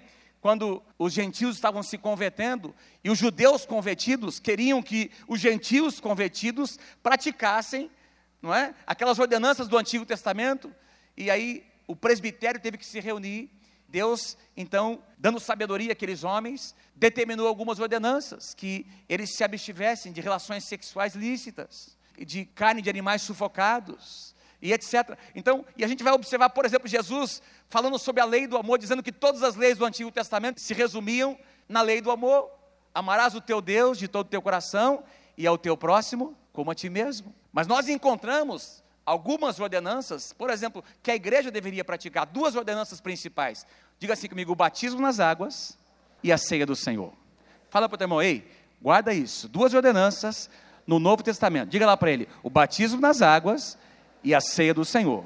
quando 0.42 0.82
os 0.98 1.12
gentios 1.12 1.54
estavam 1.54 1.84
se 1.84 1.96
convertendo 1.96 2.74
e 3.04 3.08
os 3.08 3.16
judeus 3.16 3.64
convertidos 3.64 4.40
queriam 4.40 4.82
que 4.82 5.08
os 5.28 5.40
gentios 5.40 6.00
convertidos 6.00 6.80
praticassem, 7.00 7.88
não 8.42 8.52
é? 8.52 8.74
Aquelas 8.84 9.20
ordenanças 9.20 9.68
do 9.68 9.78
Antigo 9.78 10.04
Testamento, 10.04 10.74
e 11.16 11.30
aí 11.30 11.64
o 11.86 11.94
presbitério 11.94 12.60
teve 12.60 12.76
que 12.76 12.84
se 12.84 12.98
reunir 12.98 13.50
Deus, 13.86 14.36
então, 14.56 15.00
dando 15.16 15.38
sabedoria 15.38 15.92
àqueles 15.92 16.24
homens, 16.24 16.74
determinou 16.96 17.46
algumas 17.46 17.78
ordenanças, 17.78 18.52
que 18.52 18.84
eles 19.08 19.36
se 19.36 19.44
abstivessem 19.44 20.12
de 20.12 20.20
relações 20.20 20.64
sexuais 20.64 21.14
lícitas, 21.14 21.96
de 22.18 22.46
carne 22.46 22.82
de 22.82 22.90
animais 22.90 23.22
sufocados, 23.22 24.34
e 24.62 24.72
etc. 24.72 25.18
Então, 25.34 25.66
e 25.76 25.84
a 25.84 25.88
gente 25.88 26.04
vai 26.04 26.12
observar, 26.12 26.48
por 26.50 26.64
exemplo, 26.64 26.86
Jesus 26.86 27.42
falando 27.68 27.98
sobre 27.98 28.22
a 28.22 28.24
lei 28.24 28.46
do 28.46 28.56
amor, 28.56 28.78
dizendo 28.78 29.02
que 29.02 29.10
todas 29.10 29.42
as 29.42 29.56
leis 29.56 29.76
do 29.76 29.84
Antigo 29.84 30.10
Testamento 30.12 30.60
se 30.60 30.72
resumiam 30.72 31.36
na 31.68 31.82
lei 31.82 32.00
do 32.00 32.12
amor. 32.12 32.48
Amarás 32.94 33.34
o 33.34 33.40
teu 33.40 33.60
Deus 33.60 33.98
de 33.98 34.06
todo 34.06 34.26
o 34.26 34.30
teu 34.30 34.40
coração 34.40 35.02
e 35.36 35.46
ao 35.46 35.58
teu 35.58 35.76
próximo 35.76 36.36
como 36.52 36.70
a 36.70 36.74
ti 36.74 36.88
mesmo. 36.88 37.34
Mas 37.52 37.66
nós 37.66 37.88
encontramos 37.88 38.82
algumas 39.04 39.58
ordenanças, 39.58 40.32
por 40.32 40.48
exemplo, 40.48 40.84
que 41.02 41.10
a 41.10 41.16
igreja 41.16 41.50
deveria 41.50 41.84
praticar, 41.84 42.26
duas 42.26 42.54
ordenanças 42.54 43.00
principais. 43.00 43.66
Diga 43.98 44.12
assim 44.12 44.28
comigo: 44.28 44.52
o 44.52 44.56
batismo 44.56 45.00
nas 45.00 45.18
águas 45.18 45.76
e 46.22 46.30
a 46.30 46.38
ceia 46.38 46.64
do 46.64 46.76
Senhor. 46.76 47.12
Fala 47.68 47.88
para 47.88 47.96
o 47.96 47.98
teu 47.98 48.04
irmão, 48.04 48.22
ei, 48.22 48.46
guarda 48.80 49.12
isso. 49.12 49.48
Duas 49.48 49.74
ordenanças 49.74 50.48
no 50.86 50.98
Novo 50.98 51.22
Testamento. 51.22 51.70
Diga 51.70 51.86
lá 51.86 51.96
para 51.96 52.12
ele: 52.12 52.28
o 52.42 52.50
batismo 52.50 53.00
nas 53.00 53.22
águas 53.22 53.78
e 54.22 54.34
a 54.34 54.40
ceia 54.40 54.74
do 54.74 54.84
Senhor. 54.84 55.24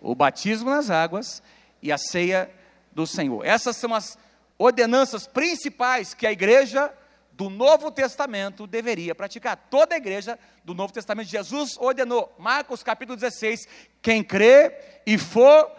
O 0.00 0.14
batismo 0.14 0.70
nas 0.70 0.90
águas 0.90 1.42
e 1.82 1.92
a 1.92 1.98
ceia 1.98 2.50
do 2.92 3.06
Senhor. 3.06 3.44
Essas 3.44 3.76
são 3.76 3.94
as 3.94 4.18
ordenanças 4.58 5.26
principais 5.26 6.14
que 6.14 6.26
a 6.26 6.32
igreja 6.32 6.92
do 7.32 7.50
Novo 7.50 7.90
Testamento 7.90 8.66
deveria 8.66 9.14
praticar. 9.14 9.56
Toda 9.68 9.94
a 9.94 9.98
igreja 9.98 10.38
do 10.64 10.74
Novo 10.74 10.92
Testamento, 10.92 11.28
Jesus 11.28 11.76
ordenou, 11.78 12.32
Marcos 12.38 12.82
capítulo 12.82 13.16
16: 13.16 13.66
quem 14.00 14.22
crê 14.22 15.00
e 15.04 15.18
for 15.18 15.70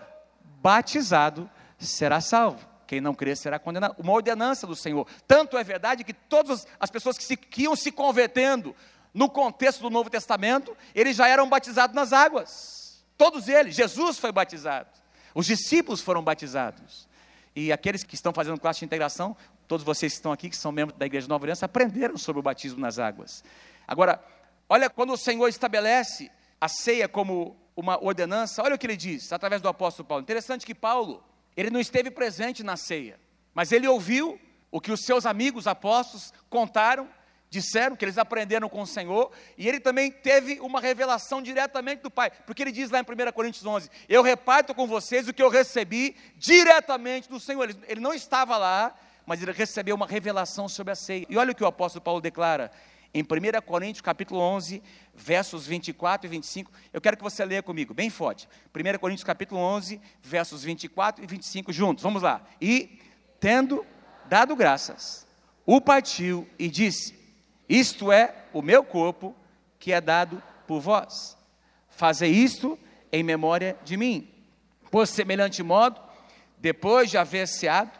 batizado 0.61 1.49
será 1.79 2.19
salvo. 2.19 2.75
Quem 2.87 3.01
não 3.01 3.15
crê 3.15 3.35
será 3.35 3.57
condenado. 3.57 3.95
Uma 3.97 4.13
ordenança 4.13 4.67
do 4.67 4.75
Senhor. 4.75 5.07
Tanto 5.27 5.57
é 5.57 5.63
verdade 5.63 6.03
que 6.03 6.13
todas 6.13 6.67
as 6.79 6.91
pessoas 6.91 7.17
que, 7.17 7.23
se, 7.23 7.35
que 7.35 7.63
iam 7.63 7.75
se 7.75 7.91
convertendo 7.91 8.75
no 9.15 9.29
contexto 9.29 9.81
do 9.81 9.89
Novo 9.89 10.10
Testamento, 10.10 10.77
eles 10.93 11.15
já 11.15 11.27
eram 11.27 11.50
batizados 11.50 11.95
nas 11.95 12.13
águas. 12.13 13.03
Todos 13.17 13.48
eles. 13.48 13.74
Jesus 13.74 14.19
foi 14.19 14.31
batizado. 14.31 14.89
Os 15.34 15.48
discípulos 15.48 16.01
foram 16.01 16.22
batizados. 16.22 17.07
E 17.55 17.72
aqueles 17.72 18.03
que 18.03 18.13
estão 18.13 18.34
fazendo 18.34 18.60
classe 18.60 18.79
de 18.79 18.86
integração 18.86 19.36
todos 19.67 19.84
vocês 19.84 20.13
que 20.13 20.17
estão 20.17 20.31
aqui, 20.31 20.50
que 20.50 20.55
são 20.55 20.72
membros 20.72 20.98
da 20.98 21.05
Igreja 21.05 21.27
Nova 21.27 21.45
Aliança, 21.45 21.65
aprenderam 21.65 22.17
sobre 22.17 22.39
o 22.39 22.43
batismo 22.43 22.79
nas 22.79 23.00
águas. 23.00 23.43
Agora, 23.88 24.24
olha 24.69 24.89
quando 24.89 25.13
o 25.13 25.17
Senhor 25.17 25.48
estabelece 25.48 26.31
a 26.60 26.67
ceia 26.67 27.07
como 27.07 27.55
uma 27.75 28.01
ordenança, 28.03 28.63
olha 28.63 28.75
o 28.75 28.77
que 28.77 28.86
ele 28.86 28.98
diz 28.98 29.31
através 29.34 29.62
do 29.62 29.67
apóstolo 29.67 30.07
Paulo. 30.07 30.22
Interessante 30.22 30.65
que 30.65 30.75
Paulo, 30.75 31.24
ele 31.57 31.69
não 31.69 31.79
esteve 31.79 32.10
presente 32.12 32.63
na 32.63 32.77
ceia, 32.77 33.19
mas 33.53 33.72
ele 33.72 33.88
ouviu 33.88 34.39
o 34.72 34.79
que 34.79 34.91
os 34.91 35.01
seus 35.01 35.25
amigos 35.25 35.67
apóstolos 35.67 36.34
contaram, 36.50 37.10
disseram 37.55 37.95
que 37.95 38.03
eles 38.03 38.17
aprenderam 38.17 38.67
com 38.67 38.81
o 38.81 38.88
Senhor, 38.88 39.31
e 39.57 39.67
ele 39.67 39.79
também 39.79 40.12
teve 40.12 40.59
uma 40.59 40.81
revelação 40.81 41.41
diretamente 41.41 42.01
do 42.01 42.12
Pai, 42.12 42.29
porque 42.45 42.62
ele 42.62 42.71
diz 42.71 42.89
lá 42.89 43.00
em 43.00 43.03
1 43.03 43.31
Coríntios 43.31 43.65
11: 43.65 43.89
Eu 44.09 44.21
reparto 44.21 44.75
com 44.75 44.85
vocês 44.85 45.27
o 45.27 45.33
que 45.33 45.41
eu 45.41 45.50
recebi 45.50 46.15
diretamente 46.38 47.29
do 47.29 47.39
Senhor. 47.39 47.69
Ele, 47.88 48.01
não 48.01 48.13
estava 48.13 48.57
lá, 48.57 48.93
mas 49.25 49.41
ele 49.41 49.53
recebeu 49.53 49.95
uma 49.95 50.05
revelação 50.05 50.67
sobre 50.67 50.91
a 50.91 50.95
ceia. 50.95 51.25
E 51.29 51.38
olha 51.38 51.51
o 51.51 51.55
que 51.55 51.63
o 51.63 51.67
apóstolo 51.67 52.03
Paulo 52.03 52.19
declara 52.19 52.69
em 53.13 53.21
1 53.21 53.62
Coríntios 53.65 54.01
capítulo 54.01 54.41
11, 54.41 54.83
versos 55.13 55.65
24 55.65 56.27
e 56.27 56.29
25. 56.29 56.71
Eu 56.91 57.00
quero 57.00 57.15
que 57.15 57.24
você 57.24 57.45
leia 57.45 57.63
comigo, 57.63 57.93
bem 57.93 58.09
forte. 58.09 58.50
1 58.75 59.00
Coríntios 59.00 59.24
capítulo 59.24 59.62
11, 59.62 60.01
versos 60.21 60.63
24 60.63 61.24
e 61.24 61.27
25 61.27 61.71
juntos. 61.71 62.03
Vamos 62.03 62.21
lá. 62.21 62.41
E 62.59 63.00
tendo 63.39 63.85
dado 64.27 64.55
graças, 64.57 65.25
o 65.65 65.79
partiu 65.79 66.47
e 66.59 66.69
disse: 66.69 67.14
Isto 67.67 68.12
é 68.12 68.45
o 68.53 68.62
meu 68.62 68.84
corpo 68.84 69.36
que 69.79 69.91
é 69.91 70.00
dado 70.00 70.41
por 70.67 70.79
vós. 70.79 71.38
Fazei 71.89 72.31
isto 72.31 72.77
em 73.12 73.24
memória 73.24 73.77
de 73.84 73.98
mim. 73.98 74.29
Por 74.91 75.07
semelhante 75.07 75.63
modo, 75.63 76.01
depois 76.57 77.10
de 77.10 77.17
haver 77.17 77.48
ceado, 77.48 77.91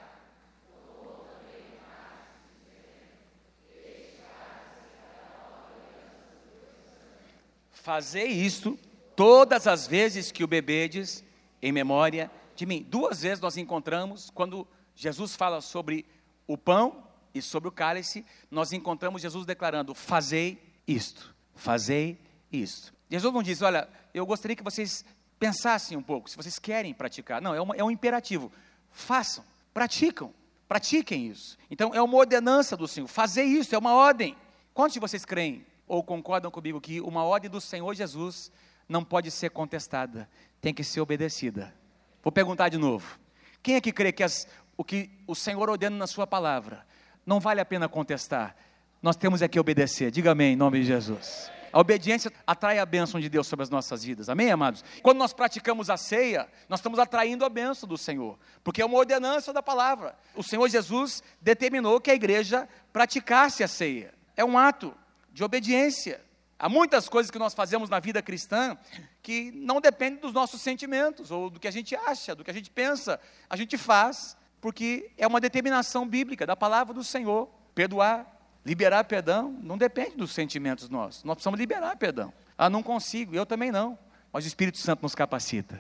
Fazei 7.86 8.26
isto 8.26 8.80
todas 9.16 9.68
as 9.68 9.86
vezes 9.86 10.32
que 10.32 10.44
o 10.44 10.48
bebedes 10.48 11.24
em 11.62 11.72
memória 11.72 12.32
de 12.56 12.66
mim. 12.66 12.84
Duas 12.90 13.22
vezes 13.22 13.40
nós 13.40 13.58
encontramos, 13.58 14.32
quando 14.32 14.68
Jesus 14.96 15.36
fala 15.36 15.62
sobre 15.62 16.04
o 16.48 16.58
pão 16.58 17.05
e 17.36 17.42
sobre 17.42 17.68
o 17.68 17.72
cálice, 17.72 18.26
nós 18.50 18.72
encontramos 18.72 19.22
Jesus 19.22 19.46
declarando: 19.46 19.94
Fazei 19.94 20.58
isto, 20.88 21.36
fazei 21.54 22.18
isto. 22.50 22.94
Jesus 23.12 23.34
não 23.34 23.44
diz: 23.44 23.62
Olha, 23.62 23.90
eu 24.14 24.26
gostaria 24.26 24.56
que 24.56 24.64
vocês 24.64 25.04
pensassem 25.38 25.98
um 25.98 26.02
pouco, 26.02 26.30
se 26.30 26.38
vocês 26.38 26.58
querem 26.58 26.94
praticar. 26.94 27.42
Não, 27.42 27.54
é, 27.54 27.78
é 27.78 27.84
um 27.84 27.92
imperativo. 27.92 28.50
Façam, 28.90 29.44
praticam, 29.74 30.34
pratiquem 30.66 31.28
isso. 31.28 31.58
Então 31.70 31.94
é 31.94 32.02
uma 32.02 32.16
ordenança 32.16 32.78
do 32.78 32.88
Senhor. 32.88 33.08
Fazer 33.08 33.44
isso 33.44 33.76
é 33.76 33.78
uma 33.78 33.94
ordem. 33.94 34.38
Quantos 34.74 34.94
de 34.94 35.00
vocês 35.02 35.26
creem 35.26 35.66
ou 35.86 36.02
concordam 36.02 36.50
comigo 36.50 36.80
que 36.80 37.02
uma 37.02 37.26
ordem 37.26 37.52
do 37.52 37.60
Senhor 37.60 37.94
Jesus 37.94 38.50
não 38.88 39.04
pode 39.04 39.30
ser 39.30 39.50
contestada, 39.50 40.30
tem 40.62 40.74
que 40.74 40.86
ser 40.86 41.02
obedecida? 41.02 41.76
Vou 42.24 42.32
perguntar 42.32 42.70
de 42.70 42.78
novo. 42.78 43.20
Quem 43.62 43.76
é 43.76 43.82
que 43.82 43.92
crê 43.92 44.14
que 44.14 44.24
as, 44.24 44.48
o 44.78 44.86
que 44.86 45.10
o 45.28 45.36
Senhor 45.36 45.70
ordena 45.70 45.98
na 45.98 46.08
Sua 46.08 46.26
palavra 46.26 46.86
não 47.26 47.40
vale 47.40 47.60
a 47.60 47.66
pena 47.66 47.90
contestar? 47.90 48.56
Nós 49.02 49.16
temos 49.16 49.42
é 49.42 49.48
que 49.48 49.60
obedecer. 49.60 50.12
Diga 50.12 50.32
amém 50.32 50.54
em 50.54 50.56
nome 50.56 50.80
de 50.80 50.86
Jesus. 50.86 51.52
A 51.76 51.80
obediência 51.82 52.32
atrai 52.48 52.80
a 52.80 52.86
bênção 52.86 53.20
de 53.20 53.28
Deus 53.28 53.48
sobre 53.48 53.64
as 53.64 53.70
nossas 53.70 54.04
vidas. 54.04 54.30
Amém, 54.30 54.50
amados? 54.50 54.82
Quando 55.04 55.18
nós 55.18 55.34
praticamos 55.34 55.90
a 55.90 55.98
ceia, 55.98 56.48
nós 56.70 56.80
estamos 56.80 56.98
atraindo 57.00 57.44
a 57.44 57.50
bênção 57.50 57.88
do 57.88 57.98
Senhor, 57.98 58.40
porque 58.64 58.82
é 58.82 58.86
uma 58.86 58.98
ordenança 58.98 59.52
da 59.52 59.62
palavra. 59.62 60.16
O 60.36 60.42
Senhor 60.42 60.70
Jesus 60.70 61.22
determinou 61.42 62.00
que 62.00 62.10
a 62.10 62.16
igreja 62.16 62.66
praticasse 62.94 63.62
a 63.62 63.68
ceia. 63.68 64.14
É 64.38 64.46
um 64.46 64.58
ato 64.58 64.96
de 65.34 65.44
obediência. 65.44 66.24
Há 66.58 66.70
muitas 66.70 67.10
coisas 67.10 67.30
que 67.30 67.38
nós 67.38 67.54
fazemos 67.54 67.90
na 67.90 68.00
vida 68.00 68.22
cristã 68.22 68.78
que 69.22 69.52
não 69.52 69.82
dependem 69.82 70.22
dos 70.22 70.32
nossos 70.32 70.62
sentimentos 70.62 71.30
ou 71.30 71.50
do 71.50 71.60
que 71.60 71.68
a 71.68 71.72
gente 71.72 71.94
acha, 71.94 72.34
do 72.34 72.44
que 72.44 72.52
a 72.52 72.54
gente 72.54 72.72
pensa. 72.72 73.20
A 73.50 73.58
gente 73.58 73.78
faz 73.78 74.38
porque 74.66 75.12
é 75.16 75.28
uma 75.28 75.40
determinação 75.40 76.08
bíblica 76.08 76.44
da 76.44 76.56
palavra 76.56 76.92
do 76.92 77.04
Senhor. 77.04 77.48
Perdoar, 77.76 78.26
liberar 78.66 79.04
perdão, 79.04 79.56
não 79.62 79.78
depende 79.78 80.18
dos 80.18 80.32
sentimentos 80.32 80.90
nossos. 80.90 81.24
Nós 81.24 81.36
precisamos 81.36 81.60
liberar 81.60 81.96
perdão. 81.98 82.34
Ah, 82.58 82.68
não 82.68 82.82
consigo, 82.82 83.36
eu 83.36 83.46
também 83.46 83.72
não. 83.72 83.96
Mas 84.34 84.44
o 84.44 84.48
Espírito 84.48 84.80
Santo 84.80 85.04
nos 85.04 85.14
capacita. 85.14 85.80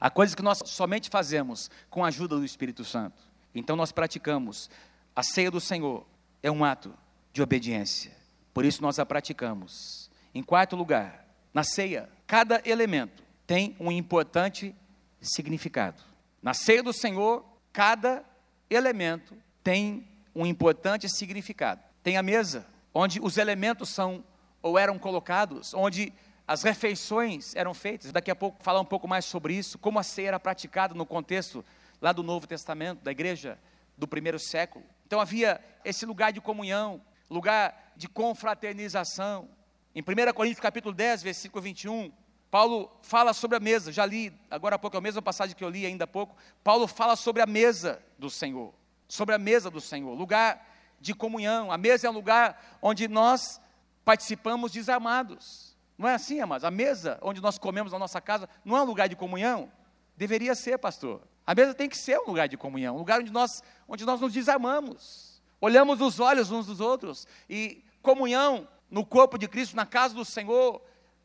Há 0.00 0.10
coisas 0.10 0.34
que 0.34 0.42
nós 0.42 0.60
somente 0.66 1.08
fazemos 1.08 1.70
com 1.88 2.04
a 2.04 2.08
ajuda 2.08 2.34
do 2.34 2.44
Espírito 2.44 2.84
Santo. 2.84 3.22
Então 3.54 3.76
nós 3.76 3.92
praticamos. 3.92 4.68
A 5.14 5.22
ceia 5.22 5.48
do 5.48 5.60
Senhor 5.60 6.04
é 6.42 6.50
um 6.50 6.64
ato 6.64 6.92
de 7.32 7.42
obediência. 7.42 8.10
Por 8.52 8.64
isso 8.64 8.82
nós 8.82 8.98
a 8.98 9.06
praticamos. 9.06 10.10
Em 10.34 10.42
quarto 10.42 10.74
lugar, 10.74 11.28
na 11.54 11.62
ceia, 11.62 12.10
cada 12.26 12.60
elemento 12.64 13.22
tem 13.46 13.76
um 13.78 13.92
importante 13.92 14.74
significado. 15.20 16.02
Na 16.42 16.54
ceia 16.54 16.82
do 16.82 16.92
Senhor, 16.92 17.53
cada 17.74 18.24
elemento 18.70 19.36
tem 19.62 20.06
um 20.32 20.46
importante 20.46 21.08
significado. 21.08 21.82
Tem 22.04 22.16
a 22.16 22.22
mesa, 22.22 22.64
onde 22.94 23.20
os 23.20 23.36
elementos 23.36 23.88
são 23.88 24.24
ou 24.62 24.78
eram 24.78 24.96
colocados, 24.96 25.74
onde 25.74 26.12
as 26.46 26.62
refeições 26.62 27.54
eram 27.56 27.74
feitas. 27.74 28.12
Daqui 28.12 28.30
a 28.30 28.36
pouco 28.36 28.62
falar 28.62 28.80
um 28.80 28.84
pouco 28.84 29.08
mais 29.08 29.24
sobre 29.24 29.54
isso, 29.54 29.76
como 29.76 29.98
a 29.98 30.04
ceia 30.04 30.28
era 30.28 30.40
praticada 30.40 30.94
no 30.94 31.04
contexto 31.04 31.64
lá 32.00 32.12
do 32.12 32.22
Novo 32.22 32.46
Testamento, 32.46 33.02
da 33.02 33.10
igreja 33.10 33.58
do 33.98 34.06
primeiro 34.06 34.38
século. 34.38 34.84
Então 35.04 35.20
havia 35.20 35.60
esse 35.84 36.06
lugar 36.06 36.32
de 36.32 36.40
comunhão, 36.40 37.02
lugar 37.28 37.92
de 37.96 38.08
confraternização. 38.08 39.48
Em 39.92 40.00
1 40.00 40.32
Coríntios 40.32 40.60
capítulo 40.60 40.94
10, 40.94 41.24
versículo 41.24 41.60
21, 41.60 42.12
Paulo 42.54 42.88
fala 43.02 43.32
sobre 43.32 43.56
a 43.56 43.60
mesa, 43.60 43.90
já 43.90 44.06
li, 44.06 44.32
agora 44.48 44.76
há 44.76 44.78
pouco, 44.78 44.96
é 44.96 44.98
a 44.98 45.00
mesma 45.00 45.20
passagem 45.20 45.56
que 45.56 45.64
eu 45.64 45.68
li 45.68 45.84
ainda 45.84 46.04
há 46.04 46.06
pouco. 46.06 46.36
Paulo 46.62 46.86
fala 46.86 47.16
sobre 47.16 47.42
a 47.42 47.46
mesa 47.46 48.00
do 48.16 48.30
Senhor, 48.30 48.72
sobre 49.08 49.34
a 49.34 49.38
mesa 49.38 49.68
do 49.68 49.80
Senhor, 49.80 50.14
lugar 50.14 50.64
de 51.00 51.12
comunhão. 51.14 51.72
A 51.72 51.76
mesa 51.76 52.06
é 52.06 52.10
um 52.10 52.12
lugar 52.12 52.78
onde 52.80 53.08
nós 53.08 53.60
participamos 54.04 54.70
desarmados. 54.70 55.76
Não 55.98 56.08
é 56.08 56.14
assim, 56.14 56.40
amados? 56.40 56.64
A 56.64 56.70
mesa 56.70 57.18
onde 57.22 57.40
nós 57.40 57.58
comemos 57.58 57.90
na 57.90 57.98
nossa 57.98 58.20
casa 58.20 58.48
não 58.64 58.76
é 58.76 58.82
um 58.82 58.86
lugar 58.86 59.08
de 59.08 59.16
comunhão? 59.16 59.68
Deveria 60.16 60.54
ser, 60.54 60.78
pastor. 60.78 61.22
A 61.44 61.56
mesa 61.56 61.74
tem 61.74 61.88
que 61.88 61.98
ser 61.98 62.20
um 62.20 62.28
lugar 62.28 62.46
de 62.46 62.56
comunhão, 62.56 62.94
um 62.94 62.98
lugar 62.98 63.18
onde 63.18 63.32
nós, 63.32 63.64
onde 63.88 64.06
nós 64.06 64.20
nos 64.20 64.32
desarmamos 64.32 65.34
olhamos 65.60 65.98
nos 65.98 66.20
olhos 66.20 66.50
uns 66.50 66.66
dos 66.66 66.78
outros 66.78 67.26
e 67.48 67.82
comunhão 68.02 68.68
no 68.90 69.04
corpo 69.04 69.38
de 69.38 69.48
Cristo, 69.48 69.74
na 69.74 69.86
casa 69.86 70.14
do 70.14 70.24
Senhor, 70.24 70.80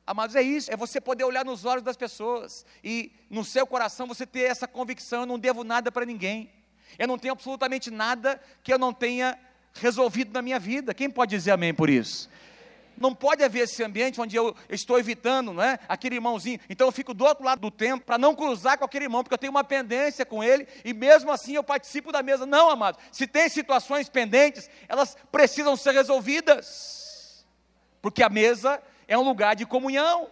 Amados, 0.09 0.35
é 0.35 0.41
isso, 0.41 0.73
é 0.73 0.75
você 0.75 0.99
poder 0.99 1.23
olhar 1.23 1.45
nos 1.45 1.65
olhos 1.65 1.83
das 1.83 1.95
pessoas 1.95 2.65
e 2.83 3.11
no 3.29 3.45
seu 3.45 3.67
coração 3.67 4.07
você 4.07 4.25
ter 4.25 4.49
essa 4.49 4.67
convicção: 4.67 5.19
eu 5.19 5.25
não 5.27 5.37
devo 5.37 5.63
nada 5.63 5.91
para 5.91 6.03
ninguém, 6.03 6.51
eu 6.97 7.07
não 7.07 7.15
tenho 7.15 7.31
absolutamente 7.31 7.91
nada 7.91 8.41
que 8.63 8.73
eu 8.73 8.79
não 8.79 8.91
tenha 8.91 9.37
resolvido 9.71 10.33
na 10.33 10.41
minha 10.41 10.57
vida. 10.57 10.95
Quem 10.95 11.11
pode 11.11 11.29
dizer 11.29 11.51
amém 11.51 11.75
por 11.75 11.91
isso? 11.91 12.27
Não 12.97 13.13
pode 13.13 13.43
haver 13.43 13.65
esse 13.65 13.83
ambiente 13.83 14.19
onde 14.19 14.35
eu 14.35 14.55
estou 14.67 14.97
evitando, 14.97 15.53
não 15.53 15.61
é? 15.61 15.77
Aquele 15.87 16.15
irmãozinho. 16.15 16.59
Então 16.67 16.87
eu 16.87 16.91
fico 16.91 17.13
do 17.13 17.23
outro 17.23 17.45
lado 17.45 17.61
do 17.61 17.69
templo 17.69 18.03
para 18.03 18.17
não 18.17 18.33
cruzar 18.33 18.79
com 18.79 18.85
aquele 18.85 19.05
irmão, 19.05 19.21
porque 19.21 19.35
eu 19.35 19.37
tenho 19.37 19.51
uma 19.51 19.63
pendência 19.63 20.25
com 20.25 20.43
ele 20.43 20.67
e 20.83 20.91
mesmo 20.91 21.29
assim 21.31 21.53
eu 21.53 21.63
participo 21.63 22.11
da 22.11 22.23
mesa. 22.23 22.47
Não, 22.47 22.71
amado. 22.71 22.97
Se 23.11 23.27
tem 23.27 23.47
situações 23.47 24.09
pendentes, 24.09 24.71
elas 24.87 25.15
precisam 25.31 25.77
ser 25.77 25.91
resolvidas. 25.91 27.45
Porque 28.01 28.23
a 28.23 28.29
mesa 28.29 28.81
é 29.09 29.17
um 29.17 29.23
lugar 29.23 29.55
de 29.55 29.65
comunhão. 29.65 30.29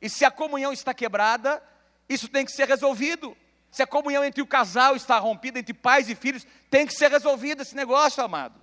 E 0.00 0.08
se 0.08 0.24
a 0.24 0.30
comunhão 0.30 0.72
está 0.72 0.94
quebrada, 0.94 1.62
isso 2.08 2.26
tem 2.26 2.44
que 2.44 2.50
ser 2.50 2.66
resolvido. 2.66 3.36
Se 3.70 3.82
a 3.82 3.86
comunhão 3.86 4.24
entre 4.24 4.40
o 4.40 4.46
casal 4.46 4.96
está 4.96 5.18
rompida, 5.18 5.58
entre 5.58 5.74
pais 5.74 6.08
e 6.08 6.14
filhos, 6.14 6.46
tem 6.70 6.86
que 6.86 6.94
ser 6.94 7.10
resolvido 7.10 7.60
esse 7.60 7.76
negócio, 7.76 8.24
amados. 8.24 8.56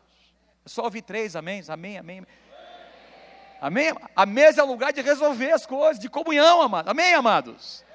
Eu 0.66 0.70
só 0.72 0.84
ouvi 0.84 1.02
três, 1.02 1.36
amém, 1.36 1.64
amém, 1.68 1.98
amém. 2.00 2.26
Amém? 3.62 3.94
A 4.16 4.26
mesa 4.26 4.62
é 4.62 4.64
o 4.64 4.68
lugar 4.68 4.92
de 4.92 5.02
resolver 5.02 5.52
as 5.52 5.66
coisas, 5.66 6.02
de 6.02 6.10
comunhão, 6.10 6.64
amados. 6.64 6.90
Amém, 6.90 7.14
amados? 7.14 7.86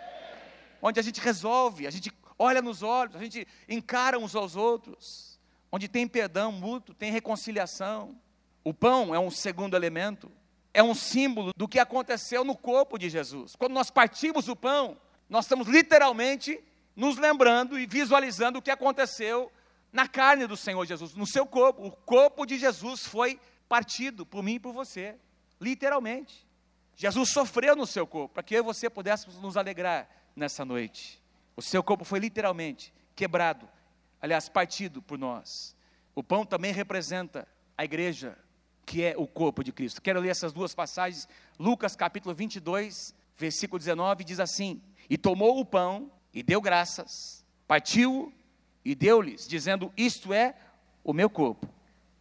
Onde 0.81 1.01
a 1.01 1.03
gente 1.03 1.21
resolve, 1.21 1.85
a 1.89 1.91
gente 1.91 2.13
olha 2.39 2.63
nos 2.63 2.85
olhos, 2.85 3.17
a 3.17 3.19
gente 3.19 3.47
encara 3.69 4.17
uns 4.17 4.37
aos 4.37 4.55
outros. 4.55 5.41
Onde 5.73 5.89
tem 5.89 6.07
perdão 6.07 6.53
mútuo, 6.53 6.95
tem 6.95 7.11
reconciliação. 7.11 8.15
O 8.63 8.73
pão 8.73 9.13
é 9.13 9.19
um 9.19 9.33
segundo 9.33 9.75
elemento 9.75 10.31
é 10.77 10.83
um 10.83 10.95
símbolo 10.95 11.55
do 11.57 11.67
que 11.67 11.79
aconteceu 11.79 12.45
no 12.45 12.55
corpo 12.55 12.99
de 12.99 13.09
Jesus. 13.09 13.57
Quando 13.57 13.73
nós 13.73 13.91
partimos 13.91 14.47
o 14.47 14.55
pão, 14.55 15.01
nós 15.27 15.47
estamos 15.47 15.67
literalmente 15.69 16.63
nos 16.95 17.17
lembrando 17.17 17.79
e 17.81 17.87
visualizando 17.87 18.59
o 18.59 18.63
que 18.63 18.71
aconteceu 18.71 19.51
na 19.91 20.07
carne 20.07 20.47
do 20.47 20.55
Senhor 20.55 20.85
Jesus, 20.85 21.15
no 21.15 21.27
seu 21.27 21.47
corpo. 21.47 21.87
O 21.87 21.91
corpo 21.91 22.45
de 22.45 22.59
Jesus 22.59 23.07
foi 23.07 23.41
partido 23.67 24.27
por 24.27 24.43
mim 24.43 24.57
e 24.57 24.61
por 24.61 24.75
você, 24.75 25.17
literalmente. 25.59 26.47
Jesus 26.95 27.31
sofreu 27.31 27.75
no 27.75 27.87
seu 27.87 28.07
corpo, 28.07 28.35
para 28.35 28.43
que 28.43 28.55
eu 28.55 28.59
e 28.59 28.63
você 28.63 28.91
pudéssemos 28.91 29.41
nos 29.41 29.57
alegrar 29.57 30.07
nessa 30.37 30.63
noite. 30.63 31.23
O 31.57 31.63
seu 31.63 31.83
corpo 31.83 32.05
foi 32.05 32.19
literalmente 32.19 32.93
quebrado, 33.15 33.67
aliás, 34.21 34.47
partido 34.51 35.01
por 35.01 35.17
nós. 35.17 35.75
O 36.15 36.23
pão 36.23 36.45
também 36.45 36.71
representa 36.71 37.49
a 37.79 37.83
igreja, 37.83 38.37
que 38.87 39.03
é 39.03 39.15
o 39.19 39.27
corpo 39.27 39.65
de 39.65 39.73
Cristo. 39.73 40.01
Quero 40.01 40.21
ler 40.21 40.29
essas 40.29 40.53
duas 40.53 40.73
passagens. 40.73 41.29
Lucas 41.59 41.97
capítulo 41.97 42.33
22, 42.33 43.13
versículo 43.37 43.81
19 43.81 44.23
diz 44.23 44.39
assim: 44.39 44.81
E 45.11 45.19
tomou 45.19 45.59
o 45.59 45.65
pão 45.65 46.11
e 46.33 46.43
deu 46.43 46.61
graças, 46.61 47.45
partiu 47.67 48.33
e 48.85 48.95
deu-lhes, 48.95 49.49
dizendo: 49.49 49.93
Isto 49.97 50.33
é 50.33 50.55
o 51.03 51.13
meu 51.13 51.29
corpo, 51.29 51.69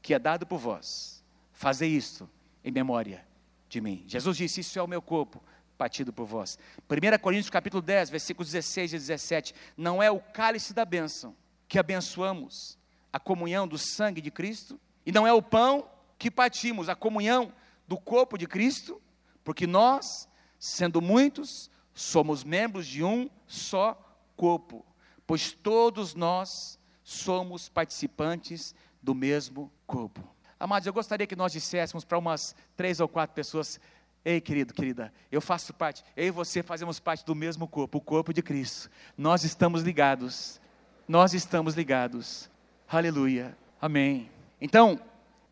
que 0.01 0.15
é 0.15 0.19
dado 0.19 0.47
por 0.47 0.57
vós. 0.57 1.23
Fazei 1.53 1.91
isto 1.91 2.27
em 2.63 2.71
memória 2.71 3.25
de 3.69 3.79
mim. 3.79 4.03
Jesus 4.07 4.35
disse: 4.35 4.61
Isso 4.61 4.79
é 4.79 4.81
o 4.81 4.87
meu 4.87 5.03
corpo, 5.03 5.41
partido 5.77 6.11
por 6.11 6.25
vós. 6.25 6.57
1 6.89 7.19
Coríntios 7.19 7.51
capítulo 7.51 7.83
10, 7.83 8.09
versículos 8.09 8.51
16 8.51 8.93
e 8.93 8.97
17. 8.97 9.53
Não 9.77 10.01
é 10.01 10.09
o 10.09 10.19
cálice 10.19 10.73
da 10.73 10.83
bênção 10.83 11.35
que 11.67 11.77
abençoamos 11.77 12.77
a 13.13 13.19
comunhão 13.19 13.67
do 13.67 13.77
sangue 13.77 14.19
de 14.19 14.31
Cristo, 14.31 14.79
e 15.05 15.11
não 15.11 15.25
é 15.25 15.31
o 15.31 15.41
pão 15.41 15.87
que 16.17 16.31
partimos 16.31 16.89
a 16.89 16.95
comunhão 16.95 17.51
do 17.87 17.97
corpo 17.97 18.37
de 18.37 18.47
Cristo, 18.47 19.01
porque 19.43 19.67
nós, 19.67 20.27
sendo 20.57 21.01
muitos, 21.01 21.69
somos 21.93 22.43
membros 22.43 22.87
de 22.87 23.03
um 23.03 23.29
só 23.47 23.97
corpo, 24.35 24.85
pois 25.25 25.51
todos 25.51 26.13
nós 26.13 26.79
somos 27.03 27.69
participantes 27.69 28.73
do 29.01 29.13
mesmo 29.13 29.71
corpo. 29.85 30.21
Amados, 30.59 30.87
eu 30.87 30.93
gostaria 30.93 31.27
que 31.27 31.35
nós 31.35 31.51
disséssemos 31.51 32.03
para 32.03 32.17
umas 32.17 32.55
três 32.75 32.99
ou 32.99 33.07
quatro 33.07 33.35
pessoas: 33.35 33.79
Ei, 34.23 34.41
querido, 34.41 34.73
querida, 34.73 35.13
eu 35.31 35.39
faço 35.39 35.73
parte, 35.73 36.03
eu 36.15 36.25
e 36.25 36.31
você 36.31 36.63
fazemos 36.63 36.99
parte 36.99 37.25
do 37.25 37.35
mesmo 37.35 37.67
corpo, 37.67 37.99
o 37.99 38.01
corpo 38.01 38.33
de 38.33 38.41
Cristo. 38.41 38.89
Nós 39.17 39.43
estamos 39.43 39.83
ligados, 39.83 40.59
nós 41.07 41.33
estamos 41.33 41.75
ligados. 41.75 42.49
Aleluia, 42.87 43.55
amém. 43.79 44.31
Então, 44.59 44.99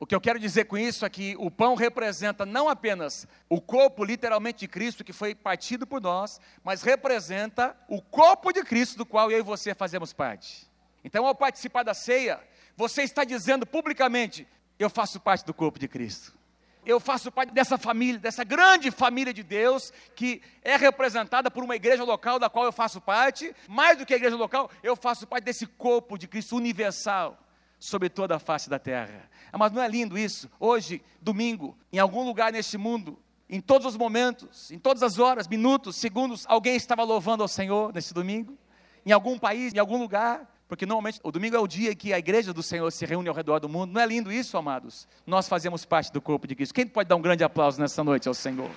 o 0.03 0.05
que 0.05 0.13
eu 0.13 0.19
quero 0.19 0.37
dizer 0.37 0.65
com 0.65 0.77
isso 0.77 1.05
é 1.05 1.09
que 1.09 1.33
o 1.39 1.49
pão 1.49 1.75
representa 1.75 2.45
não 2.45 2.67
apenas 2.67 3.25
o 3.47 3.61
corpo 3.61 4.03
literalmente 4.03 4.59
de 4.59 4.67
Cristo 4.67 5.01
que 5.01 5.13
foi 5.13 5.33
partido 5.33 5.87
por 5.87 6.01
nós, 6.01 6.41
mas 6.61 6.81
representa 6.81 7.73
o 7.87 8.01
corpo 8.01 8.51
de 8.51 8.63
Cristo 8.63 8.97
do 8.97 9.05
qual 9.05 9.31
eu 9.31 9.39
e 9.39 9.41
você 9.41 9.73
fazemos 9.73 10.11
parte. 10.11 10.69
Então, 11.05 11.25
ao 11.25 11.33
participar 11.33 11.83
da 11.83 11.93
ceia, 11.93 12.37
você 12.75 13.03
está 13.03 13.23
dizendo 13.23 13.65
publicamente: 13.65 14.45
eu 14.77 14.89
faço 14.89 15.21
parte 15.21 15.45
do 15.45 15.53
corpo 15.53 15.79
de 15.79 15.87
Cristo. 15.87 16.37
Eu 16.85 16.99
faço 16.99 17.31
parte 17.31 17.53
dessa 17.53 17.77
família, 17.77 18.19
dessa 18.19 18.43
grande 18.43 18.91
família 18.91 19.33
de 19.33 19.41
Deus, 19.41 19.93
que 20.17 20.41
é 20.63 20.75
representada 20.75 21.49
por 21.49 21.63
uma 21.63 21.77
igreja 21.77 22.03
local 22.03 22.37
da 22.37 22.49
qual 22.49 22.65
eu 22.65 22.73
faço 22.73 22.99
parte. 22.99 23.55
Mais 23.69 23.97
do 23.97 24.05
que 24.05 24.13
a 24.13 24.17
igreja 24.17 24.35
local, 24.35 24.69
eu 24.83 24.97
faço 24.97 25.25
parte 25.25 25.45
desse 25.45 25.65
corpo 25.65 26.17
de 26.17 26.27
Cristo 26.27 26.57
universal 26.57 27.39
sobre 27.83 28.07
toda 28.07 28.37
a 28.37 28.39
face 28.39 28.69
da 28.69 28.79
terra. 28.79 29.29
Ah, 29.51 29.57
mas 29.57 29.73
não 29.73 29.81
é 29.81 29.89
lindo 29.89 30.17
isso? 30.17 30.49
Hoje, 30.57 31.03
domingo, 31.21 31.77
em 31.91 31.99
algum 31.99 32.23
lugar 32.23 32.49
neste 32.49 32.77
mundo, 32.77 33.19
em 33.49 33.59
todos 33.59 33.85
os 33.85 33.97
momentos, 33.97 34.71
em 34.71 34.79
todas 34.79 35.03
as 35.03 35.19
horas, 35.19 35.49
minutos, 35.49 35.97
segundos, 35.97 36.45
alguém 36.47 36.77
estava 36.77 37.03
louvando 37.03 37.43
ao 37.43 37.47
Senhor 37.49 37.93
nesse 37.93 38.13
domingo? 38.13 38.57
Em 39.05 39.11
algum 39.11 39.37
país, 39.37 39.73
em 39.73 39.79
algum 39.79 39.97
lugar? 39.97 40.49
Porque 40.65 40.85
normalmente 40.85 41.19
o 41.23 41.29
domingo 41.29 41.57
é 41.57 41.59
o 41.59 41.67
dia 41.67 41.93
que 41.93 42.13
a 42.13 42.17
igreja 42.17 42.53
do 42.53 42.63
Senhor 42.63 42.89
se 42.89 43.05
reúne 43.05 43.27
ao 43.27 43.35
redor 43.35 43.59
do 43.59 43.67
mundo. 43.67 43.91
Não 43.91 43.99
é 43.99 44.05
lindo 44.05 44.31
isso, 44.31 44.57
amados? 44.57 45.05
Nós 45.27 45.49
fazemos 45.49 45.83
parte 45.83 46.09
do 46.09 46.21
corpo 46.21 46.47
de 46.47 46.55
Cristo. 46.55 46.73
Quem 46.73 46.87
pode 46.87 47.09
dar 47.09 47.17
um 47.17 47.21
grande 47.21 47.43
aplauso 47.43 47.81
nessa 47.81 48.01
noite 48.01 48.29
ao 48.29 48.33
Senhor? 48.33 48.71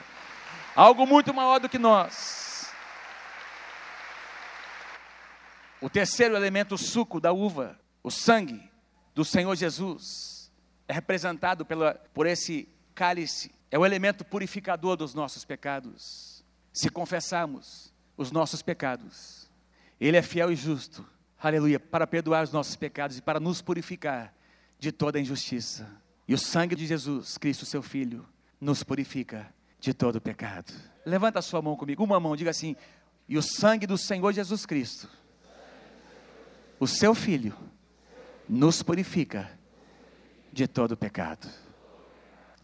Algo 0.74 1.06
muito 1.06 1.32
maior 1.32 1.60
do 1.60 1.68
que 1.68 1.78
nós. 1.78 2.72
O 5.80 5.88
terceiro 5.88 6.34
elemento, 6.34 6.74
o 6.74 6.78
suco 6.78 7.20
da 7.20 7.32
uva, 7.32 7.78
o 8.02 8.10
sangue, 8.10 8.68
do 9.16 9.24
Senhor 9.24 9.56
Jesus 9.56 10.52
é 10.86 10.92
representado 10.92 11.64
pela, 11.64 11.94
por 12.12 12.26
esse 12.26 12.68
cálice, 12.94 13.50
é 13.70 13.78
o 13.78 13.86
elemento 13.86 14.26
purificador 14.26 14.94
dos 14.94 15.14
nossos 15.14 15.42
pecados. 15.42 16.44
Se 16.70 16.90
confessarmos 16.90 17.90
os 18.14 18.30
nossos 18.30 18.60
pecados, 18.60 19.50
Ele 19.98 20.18
é 20.18 20.22
fiel 20.22 20.52
e 20.52 20.54
justo, 20.54 21.02
aleluia, 21.42 21.80
para 21.80 22.06
perdoar 22.06 22.44
os 22.44 22.52
nossos 22.52 22.76
pecados 22.76 23.16
e 23.16 23.22
para 23.22 23.40
nos 23.40 23.62
purificar 23.62 24.34
de 24.78 24.92
toda 24.92 25.18
injustiça. 25.18 25.90
E 26.28 26.34
o 26.34 26.38
sangue 26.38 26.76
de 26.76 26.86
Jesus, 26.86 27.38
Cristo, 27.38 27.64
seu 27.64 27.82
Filho, 27.82 28.28
nos 28.60 28.82
purifica 28.82 29.50
de 29.80 29.94
todo 29.94 30.20
pecado. 30.20 30.70
Levanta 31.06 31.38
a 31.38 31.42
sua 31.42 31.62
mão 31.62 31.74
comigo, 31.74 32.04
uma 32.04 32.20
mão, 32.20 32.36
diga 32.36 32.50
assim: 32.50 32.76
e 33.26 33.38
o 33.38 33.42
sangue 33.42 33.86
do 33.86 33.96
Senhor 33.96 34.30
Jesus 34.34 34.66
Cristo, 34.66 35.08
o 36.78 36.86
seu 36.86 37.14
Filho, 37.14 37.56
nos 38.48 38.82
purifica 38.82 39.50
de 40.52 40.66
todo 40.66 40.96
pecado. 40.96 41.48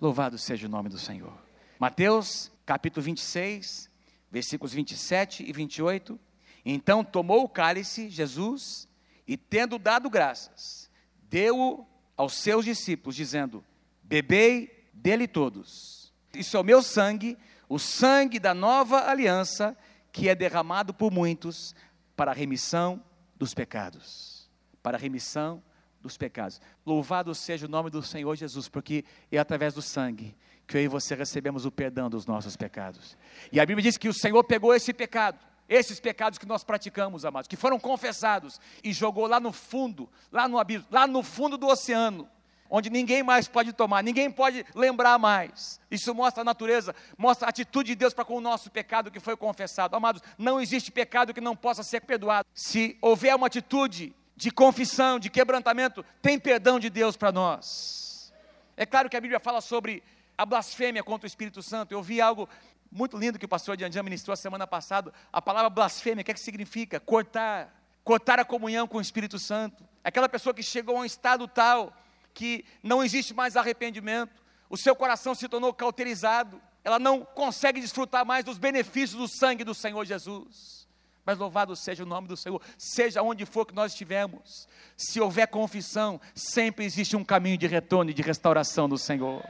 Louvado 0.01 0.38
seja 0.38 0.66
o 0.66 0.71
nome 0.71 0.88
do 0.88 0.99
Senhor. 0.99 1.33
Mateus, 1.79 2.51
capítulo 2.64 3.05
26, 3.05 3.90
versículos 4.31 4.73
27 4.73 5.45
e 5.49 5.53
28. 5.53 6.18
Então 6.64 7.05
tomou 7.05 7.45
o 7.45 7.49
cálice, 7.49 8.09
Jesus, 8.09 8.88
e 9.27 9.37
tendo 9.37 9.79
dado 9.79 10.09
graças, 10.09 10.90
deu-o 11.29 11.87
aos 12.16 12.35
seus 12.35 12.64
discípulos, 12.64 13.16
dizendo: 13.16 13.64
Bebei 14.03 14.88
dele 14.92 15.27
todos. 15.27 16.12
Isso 16.35 16.57
é 16.57 16.61
o 16.61 16.64
meu 16.64 16.83
sangue, 16.83 17.37
o 17.68 17.79
sangue 17.79 18.38
da 18.38 18.55
nova 18.55 19.11
aliança, 19.11 19.77
que 20.12 20.29
é 20.29 20.35
derramado 20.35 20.95
por 20.95 21.11
muitos 21.11 21.75
para 22.16 22.31
a 22.31 22.35
remissão 22.35 23.03
dos 23.37 23.55
pecados. 23.55 24.51
Para 24.83 24.97
a 24.97 25.01
remissão 25.01 25.62
dos 26.03 26.17
pecados. 26.17 26.61
Louvado 26.85 27.35
seja 27.35 27.67
o 27.67 27.69
nome 27.69 27.88
do 27.88 28.03
Senhor 28.03 28.35
Jesus, 28.37 28.69
porque 28.69 29.05
é 29.31 29.38
através 29.38 29.73
do 29.73 29.81
sangue 29.81 30.35
que 30.67 30.77
eu 30.77 30.83
e 30.83 30.88
você 30.88 31.15
recebemos 31.15 31.65
o 31.65 31.71
perdão 31.71 32.09
dos 32.09 32.27
nossos 32.27 32.57
pecados. 32.57 33.17
E 33.51 33.61
a 33.61 33.67
Bíblia 33.67 33.83
diz 33.83 33.97
que 33.97 34.09
o 34.09 34.15
Senhor 34.15 34.43
pegou 34.45 34.75
esse 34.75 34.93
pecado, 34.93 35.38
esses 35.69 36.01
pecados 36.01 36.38
que 36.38 36.47
nós 36.47 36.65
praticamos, 36.65 37.25
amados, 37.25 37.49
que 37.49 37.57
foram 37.57 37.79
confessados, 37.79 38.61
e 38.83 38.93
jogou 38.93 39.27
lá 39.27 39.38
no 39.38 39.53
fundo, 39.53 40.09
lá 40.31 40.49
no 40.49 40.59
abismo, 40.59 40.87
lá 40.91 41.07
no 41.07 41.23
fundo 41.23 41.57
do 41.57 41.67
oceano, 41.67 42.29
onde 42.71 42.88
ninguém 42.88 43.23
mais 43.23 43.47
pode 43.49 43.73
tomar, 43.75 44.03
ninguém 44.03 44.31
pode 44.31 44.65
lembrar 44.75 45.19
mais. 45.19 45.79
Isso 45.91 46.15
mostra 46.15 46.41
a 46.41 46.45
natureza, 46.45 46.95
mostra 47.19 47.47
a 47.47 47.51
atitude 47.51 47.88
de 47.88 47.95
Deus 47.95 48.15
para 48.15 48.25
com 48.25 48.37
o 48.37 48.41
nosso 48.41 48.71
pecado 48.71 49.11
que 49.11 49.21
foi 49.21 49.37
confessado. 49.37 49.95
Amados, 49.95 50.23
não 50.38 50.59
existe 50.59 50.91
pecado 50.91 51.35
que 51.35 51.41
não 51.41 51.55
possa 51.55 51.83
ser 51.83 52.01
perdoado. 52.01 52.49
Se 52.55 52.97
houver 53.03 53.37
uma 53.37 53.47
atitude 53.47 54.15
de 54.42 54.50
confissão, 54.50 55.20
de 55.20 55.31
quebrantamento, 55.31 56.05
tem 56.20 56.37
perdão 56.37 56.81
de 56.81 56.90
Deus 56.90 57.16
para 57.16 57.31
nós. 57.31 58.33
É 58.76 58.85
claro 58.85 59.09
que 59.09 59.16
a 59.16 59.20
Bíblia 59.20 59.38
fala 59.38 59.61
sobre 59.61 60.02
a 60.37 60.44
blasfêmia 60.44 61.00
contra 61.00 61.26
o 61.26 61.28
Espírito 61.28 61.62
Santo. 61.62 61.92
Eu 61.92 62.02
vi 62.02 62.20
algo 62.20 62.48
muito 62.90 63.16
lindo 63.16 63.38
que 63.38 63.44
o 63.44 63.48
pastor 63.48 63.76
Dianjan 63.76 64.02
ministrou 64.02 64.33
a 64.33 64.37
semana 64.37 64.66
passada. 64.66 65.14
A 65.33 65.40
palavra 65.40 65.70
blasfêmia, 65.70 66.22
o 66.22 66.24
que, 66.24 66.33
é 66.33 66.35
que 66.35 66.40
significa? 66.40 66.98
Cortar. 66.98 67.72
Cortar 68.02 68.40
a 68.40 68.44
comunhão 68.44 68.88
com 68.88 68.98
o 68.98 69.00
Espírito 69.00 69.38
Santo. 69.38 69.85
Aquela 70.02 70.28
pessoa 70.28 70.52
que 70.52 70.61
chegou 70.61 70.96
a 70.96 71.00
um 71.02 71.05
estado 71.05 71.46
tal 71.46 71.96
que 72.35 72.64
não 72.83 73.05
existe 73.05 73.33
mais 73.33 73.57
arrependimento, 73.57 74.42
o 74.68 74.76
seu 74.76 74.96
coração 74.96 75.37
se 75.37 75.48
tornou 75.48 75.72
cauterizado, 75.72 76.61
ela 76.83 76.98
não 76.98 77.24
consegue 77.24 77.81
desfrutar 77.81 78.26
mais 78.26 78.44
dos 78.44 78.59
benefícios 78.59 79.20
do 79.20 79.28
sangue 79.28 79.62
do 79.62 79.72
Senhor 79.72 80.05
Jesus. 80.05 80.82
Mas 81.24 81.38
louvado 81.38 81.76
seja 81.76 82.02
o 82.02 82.06
nome 82.06 82.26
do 82.26 82.37
Senhor, 82.37 82.61
seja 82.76 83.22
onde 83.22 83.46
for 83.46 83.64
que 83.64 83.74
nós 83.74 83.92
estivermos, 83.92 84.66
se 84.96 85.20
houver 85.20 85.46
confissão, 85.46 86.20
sempre 86.35 86.85
existe 86.85 87.16
um 87.16 87.24
caminho 87.24 87.56
de 87.56 87.66
retorno 87.66 88.11
e 88.11 88.14
de 88.14 88.22
restauração 88.22 88.88
do 88.88 88.98
Senhor. 88.98 89.42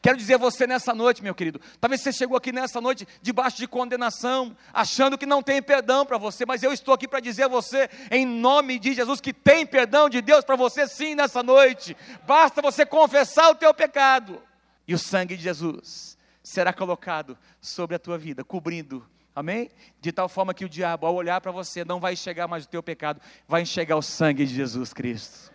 Quero 0.00 0.18
dizer 0.18 0.34
a 0.34 0.38
você 0.38 0.66
nessa 0.66 0.94
noite, 0.94 1.22
meu 1.22 1.34
querido, 1.34 1.58
talvez 1.80 2.02
você 2.02 2.12
chegou 2.12 2.36
aqui 2.36 2.52
nessa 2.52 2.78
noite 2.78 3.08
debaixo 3.22 3.56
de 3.56 3.66
condenação, 3.66 4.54
achando 4.70 5.16
que 5.16 5.24
não 5.24 5.42
tem 5.42 5.62
perdão 5.62 6.04
para 6.04 6.18
você, 6.18 6.44
mas 6.44 6.62
eu 6.62 6.74
estou 6.74 6.92
aqui 6.92 7.08
para 7.08 7.20
dizer 7.20 7.44
a 7.44 7.48
você, 7.48 7.88
em 8.10 8.26
nome 8.26 8.78
de 8.78 8.92
Jesus, 8.92 9.18
que 9.18 9.32
tem 9.32 9.66
perdão 9.66 10.10
de 10.10 10.20
Deus 10.20 10.44
para 10.44 10.56
você 10.56 10.86
sim 10.86 11.14
nessa 11.14 11.42
noite. 11.42 11.96
Basta 12.26 12.60
você 12.60 12.84
confessar 12.84 13.50
o 13.50 13.54
teu 13.54 13.72
pecado, 13.72 14.42
e 14.86 14.94
o 14.94 14.98
sangue 14.98 15.38
de 15.38 15.42
Jesus 15.42 16.18
será 16.42 16.70
colocado 16.70 17.38
sobre 17.58 17.96
a 17.96 17.98
tua 17.98 18.18
vida, 18.18 18.44
cobrindo 18.44 19.08
Amém? 19.34 19.70
De 20.00 20.12
tal 20.12 20.28
forma 20.28 20.54
que 20.54 20.64
o 20.64 20.68
diabo, 20.68 21.06
ao 21.06 21.14
olhar 21.14 21.40
para 21.40 21.50
você, 21.50 21.84
não 21.84 21.98
vai 21.98 22.12
enxergar 22.12 22.46
mais 22.46 22.64
o 22.64 22.68
teu 22.68 22.82
pecado, 22.82 23.20
vai 23.48 23.62
enxergar 23.62 23.96
o 23.96 24.02
sangue 24.02 24.46
de 24.46 24.54
Jesus 24.54 24.92
Cristo. 24.92 25.52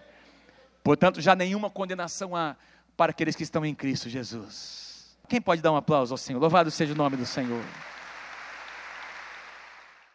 Portanto, 0.84 1.22
já 1.22 1.36
nenhuma 1.36 1.70
condenação 1.70 2.36
há 2.36 2.58
para 2.98 3.12
aqueles 3.12 3.36
que 3.36 3.44
estão 3.44 3.66
em 3.66 3.74
Cristo 3.74 4.10
Jesus. 4.10 5.18
Quem 5.30 5.40
pode 5.40 5.62
dar 5.62 5.72
um 5.72 5.78
aplauso 5.78 6.14
ao 6.14 6.18
Senhor? 6.18 6.40
Louvado 6.40 6.70
seja 6.70 6.94
o 6.94 6.98
nome 6.98 7.16
do 7.16 7.26
Senhor. 7.26 7.64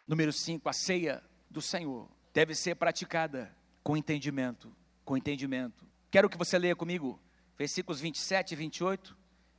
Número 0.07 0.31
5, 0.31 0.69
a 0.69 0.73
ceia 0.73 1.23
do 1.49 1.61
Senhor 1.61 2.07
deve 2.33 2.53
ser 2.53 2.75
praticada 2.75 3.51
com 3.81 3.97
entendimento, 3.97 4.71
com 5.03 5.17
entendimento. 5.17 5.85
Quero 6.11 6.29
que 6.29 6.37
você 6.37 6.59
leia 6.59 6.75
comigo 6.75 7.19
versículos 7.57 7.99
27, 7.99 8.55
28, 8.55 9.17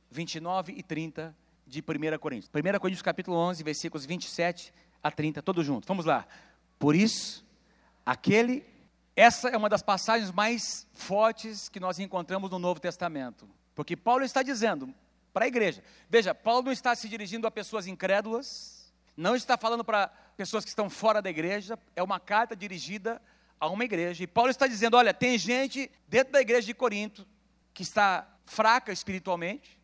29 0.09 0.73
e 0.73 0.83
30 0.83 1.35
de 1.67 1.81
1 1.81 2.17
Coríntios. 2.17 2.49
1 2.49 2.79
Coríntios 2.79 3.01
capítulo 3.01 3.37
11, 3.37 3.61
versículos 3.63 4.05
27 4.05 4.73
a 5.03 5.11
30, 5.11 5.41
todos 5.43 5.65
juntos. 5.65 5.87
Vamos 5.87 6.05
lá. 6.05 6.25
Por 6.79 6.95
isso, 6.95 7.45
aquele 8.05 8.65
essa 9.15 9.49
é 9.49 9.57
uma 9.57 9.67
das 9.67 9.81
passagens 9.81 10.31
mais 10.31 10.87
fortes 10.93 11.69
que 11.69 11.79
nós 11.79 11.97
encontramos 11.97 12.51
no 12.51 12.59
Novo 12.59 12.79
Testamento, 12.79 13.49
porque 13.73 13.97
Paulo 13.97 14.23
está 14.23 14.43
dizendo 14.43 14.93
para 15.33 15.45
a 15.45 15.47
igreja: 15.47 15.83
veja, 16.07 16.35
Paulo 16.35 16.63
não 16.63 16.71
está 16.71 16.95
se 16.95 17.09
dirigindo 17.09 17.47
a 17.47 17.51
pessoas 17.51 17.87
incrédulas, 17.87 18.93
não 19.17 19.35
está 19.35 19.57
falando 19.57 19.83
para 19.83 20.09
pessoas 20.37 20.63
que 20.63 20.69
estão 20.69 20.87
fora 20.87 21.19
da 21.19 21.31
igreja, 21.31 21.79
é 21.95 22.03
uma 22.03 22.19
carta 22.19 22.55
dirigida 22.55 23.19
a 23.59 23.67
uma 23.67 23.83
igreja, 23.83 24.23
e 24.23 24.27
Paulo 24.27 24.51
está 24.51 24.67
dizendo: 24.67 24.95
olha, 24.95 25.11
tem 25.13 25.35
gente 25.35 25.89
dentro 26.07 26.33
da 26.33 26.39
igreja 26.39 26.67
de 26.67 26.75
Corinto 26.75 27.27
que 27.73 27.81
está 27.81 28.27
fraca 28.45 28.91
espiritualmente, 28.91 29.79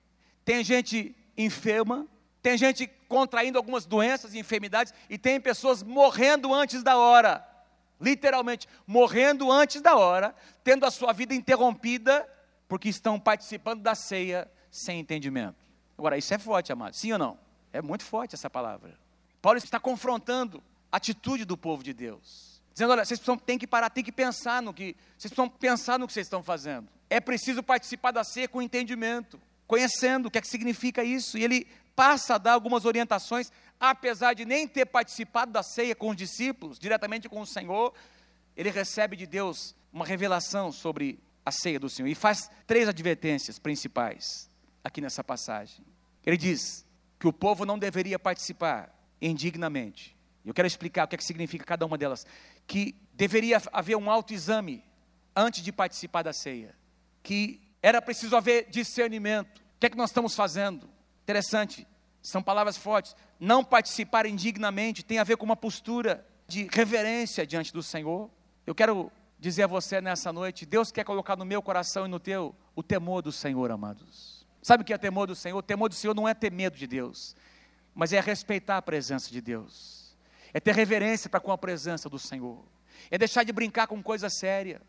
tem 0.45 0.63
gente 0.63 1.15
enferma, 1.37 2.07
tem 2.41 2.57
gente 2.57 2.87
contraindo 3.07 3.57
algumas 3.57 3.85
doenças 3.85 4.33
e 4.33 4.39
enfermidades, 4.39 4.93
e 5.09 5.17
tem 5.17 5.39
pessoas 5.39 5.83
morrendo 5.83 6.53
antes 6.53 6.83
da 6.83 6.97
hora 6.97 7.53
literalmente 8.03 8.67
morrendo 8.85 9.49
antes 9.49 9.81
da 9.81 9.95
hora, 9.95 10.35
tendo 10.63 10.85
a 10.85 10.91
sua 10.91 11.13
vida 11.13 11.33
interrompida, 11.33 12.29
porque 12.67 12.89
estão 12.89 13.17
participando 13.17 13.81
da 13.81 13.95
ceia 13.95 14.51
sem 14.69 14.99
entendimento. 14.99 15.55
Agora, 15.97 16.17
isso 16.17 16.33
é 16.33 16.37
forte, 16.37 16.71
amado, 16.71 16.95
sim 16.95 17.13
ou 17.13 17.17
não? 17.17 17.39
É 17.71 17.81
muito 17.81 18.03
forte 18.03 18.35
essa 18.35 18.49
palavra. 18.49 18.99
Paulo 19.41 19.57
está 19.57 19.79
confrontando 19.79 20.61
a 20.91 20.97
atitude 20.97 21.45
do 21.45 21.57
povo 21.57 21.83
de 21.83 21.93
Deus. 21.93 22.61
Dizendo, 22.73 22.91
olha, 22.91 23.05
vocês 23.05 23.19
precisam, 23.19 23.37
têm 23.37 23.57
que 23.57 23.67
parar, 23.67 23.89
têm 23.89 24.03
que 24.03 24.11
pensar 24.11 24.61
no 24.61 24.73
que, 24.73 24.95
vocês 25.17 25.31
precisam 25.31 25.47
pensar 25.47 25.97
no 25.97 26.07
que 26.07 26.13
vocês 26.13 26.25
estão 26.25 26.43
fazendo. 26.43 26.89
É 27.09 27.19
preciso 27.19 27.63
participar 27.63 28.11
da 28.11 28.23
ceia 28.23 28.47
com 28.47 28.61
entendimento, 28.61 29.39
conhecendo 29.67 30.27
o 30.27 30.31
que 30.31 30.37
é 30.37 30.41
que 30.41 30.47
significa 30.47 31.03
isso. 31.03 31.37
E 31.37 31.43
ele 31.43 31.67
passa 31.95 32.35
a 32.35 32.37
dar 32.37 32.53
algumas 32.53 32.85
orientações 32.85 33.51
apesar 33.89 34.33
de 34.33 34.45
nem 34.45 34.65
ter 34.65 34.85
participado 34.85 35.51
da 35.51 35.61
ceia 35.61 35.93
com 35.93 36.09
os 36.09 36.15
discípulos, 36.15 36.79
diretamente 36.79 37.27
com 37.27 37.41
o 37.41 37.45
Senhor, 37.45 37.93
ele 38.55 38.69
recebe 38.69 39.17
de 39.17 39.27
Deus 39.27 39.75
uma 39.91 40.05
revelação 40.05 40.71
sobre 40.71 41.19
a 41.45 41.51
ceia 41.51 41.79
do 41.79 41.89
Senhor 41.89 42.07
e 42.07 42.15
faz 42.15 42.49
três 42.65 42.87
advertências 42.87 43.59
principais 43.59 44.49
aqui 44.83 45.01
nessa 45.01 45.21
passagem. 45.21 45.85
Ele 46.25 46.37
diz 46.37 46.85
que 47.19 47.27
o 47.27 47.33
povo 47.33 47.65
não 47.65 47.77
deveria 47.77 48.17
participar 48.17 48.89
indignamente. 49.21 50.15
Eu 50.45 50.53
quero 50.53 50.67
explicar 50.67 51.03
o 51.03 51.07
que, 51.07 51.15
é 51.15 51.17
que 51.17 51.25
significa 51.25 51.65
cada 51.65 51.85
uma 51.85 51.97
delas. 51.97 52.25
Que 52.65 52.95
deveria 53.13 53.61
haver 53.71 53.95
um 53.97 54.09
autoexame 54.09 54.83
antes 55.35 55.61
de 55.61 55.71
participar 55.71 56.21
da 56.21 56.33
ceia. 56.33 56.75
Que 57.21 57.61
era 57.83 58.01
preciso 58.01 58.37
haver 58.37 58.69
discernimento. 58.69 59.57
O 59.57 59.79
que 59.81 59.87
é 59.87 59.89
que 59.89 59.97
nós 59.97 60.09
estamos 60.09 60.33
fazendo? 60.33 60.89
Interessante. 61.23 61.85
São 62.21 62.41
palavras 62.41 62.77
fortes. 62.77 63.13
Não 63.37 63.61
participar 63.61 64.25
indignamente 64.25 65.03
tem 65.03 65.19
a 65.19 65.23
ver 65.25 65.35
com 65.35 65.45
uma 65.45 65.57
postura 65.57 66.25
de 66.47 66.69
reverência 66.71 67.45
diante 67.45 67.73
do 67.73 67.83
Senhor. 67.83 68.29
Eu 68.65 68.73
quero 68.73 69.11
dizer 69.37 69.63
a 69.63 69.67
você 69.67 69.99
nessa 69.99 70.31
noite: 70.31 70.65
Deus 70.65 70.89
quer 70.89 71.03
colocar 71.03 71.35
no 71.35 71.43
meu 71.43 71.61
coração 71.61 72.05
e 72.05 72.09
no 72.09 72.21
teu 72.21 72.55
o 72.73 72.81
temor 72.81 73.21
do 73.21 73.31
Senhor, 73.31 73.69
amados. 73.69 74.47
Sabe 74.61 74.83
o 74.83 74.85
que 74.85 74.93
é 74.93 74.97
temor 74.97 75.27
do 75.27 75.35
Senhor? 75.35 75.57
O 75.57 75.61
temor 75.61 75.89
do 75.89 75.95
Senhor 75.95 76.15
não 76.15 76.27
é 76.27 76.33
ter 76.33 76.49
medo 76.49 76.77
de 76.77 76.87
Deus, 76.87 77.35
mas 77.93 78.13
é 78.13 78.21
respeitar 78.21 78.77
a 78.77 78.81
presença 78.81 79.29
de 79.29 79.41
Deus, 79.41 80.15
é 80.53 80.59
ter 80.61 80.73
reverência 80.73 81.29
para 81.29 81.41
com 81.41 81.51
a 81.51 81.57
presença 81.57 82.07
do 82.07 82.17
Senhor, 82.17 82.63
é 83.11 83.17
deixar 83.17 83.43
de 83.43 83.51
brincar 83.51 83.87
com 83.87 84.01
coisa 84.01 84.29
séria, 84.29 84.81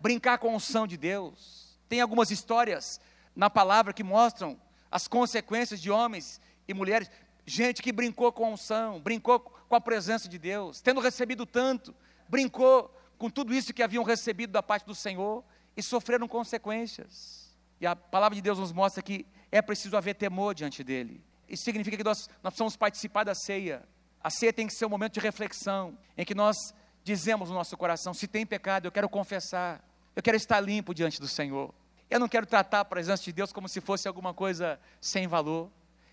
brincar 0.00 0.38
com 0.38 0.48
a 0.48 0.54
unção 0.54 0.86
de 0.86 0.96
Deus. 0.96 1.69
Tem 1.90 2.00
algumas 2.00 2.30
histórias 2.30 3.00
na 3.34 3.50
palavra 3.50 3.92
que 3.92 4.04
mostram 4.04 4.56
as 4.92 5.08
consequências 5.08 5.82
de 5.82 5.90
homens 5.90 6.40
e 6.68 6.72
mulheres, 6.72 7.10
gente 7.44 7.82
que 7.82 7.90
brincou 7.90 8.30
com 8.30 8.46
a 8.46 8.48
unção, 8.50 9.00
brincou 9.00 9.40
com 9.40 9.74
a 9.74 9.80
presença 9.80 10.28
de 10.28 10.38
Deus, 10.38 10.80
tendo 10.80 11.00
recebido 11.00 11.44
tanto, 11.44 11.92
brincou 12.28 12.96
com 13.18 13.28
tudo 13.28 13.52
isso 13.52 13.74
que 13.74 13.82
haviam 13.82 14.04
recebido 14.04 14.52
da 14.52 14.62
parte 14.62 14.86
do 14.86 14.94
Senhor 14.94 15.42
e 15.76 15.82
sofreram 15.82 16.28
consequências. 16.28 17.56
E 17.80 17.86
a 17.88 17.96
palavra 17.96 18.36
de 18.36 18.42
Deus 18.42 18.60
nos 18.60 18.72
mostra 18.72 19.02
que 19.02 19.26
é 19.50 19.60
preciso 19.60 19.96
haver 19.96 20.14
temor 20.14 20.54
diante 20.54 20.84
dele. 20.84 21.20
Isso 21.48 21.64
significa 21.64 21.96
que 21.96 22.04
nós, 22.04 22.28
nós 22.40 22.52
precisamos 22.52 22.76
participar 22.76 23.24
da 23.24 23.34
ceia. 23.34 23.82
A 24.22 24.30
ceia 24.30 24.52
tem 24.52 24.68
que 24.68 24.74
ser 24.74 24.86
um 24.86 24.90
momento 24.90 25.14
de 25.14 25.20
reflexão, 25.20 25.98
em 26.16 26.24
que 26.24 26.36
nós 26.36 26.56
dizemos 27.02 27.48
no 27.48 27.56
nosso 27.56 27.76
coração: 27.76 28.14
se 28.14 28.28
tem 28.28 28.46
pecado, 28.46 28.86
eu 28.86 28.92
quero 28.92 29.08
confessar, 29.08 29.84
eu 30.14 30.22
quero 30.22 30.36
estar 30.36 30.60
limpo 30.60 30.94
diante 30.94 31.20
do 31.20 31.26
Senhor. 31.26 31.74
Eu 32.10 32.18
não 32.18 32.28
quero 32.28 32.44
tratar 32.44 32.80
a 32.80 32.84
presença 32.84 33.22
de 33.22 33.32
Deus 33.32 33.52
como 33.52 33.68
se 33.68 33.80
fosse 33.80 34.08
alguma 34.08 34.34
coisa 34.34 34.80
sem 35.00 35.28
valor. 35.28 35.70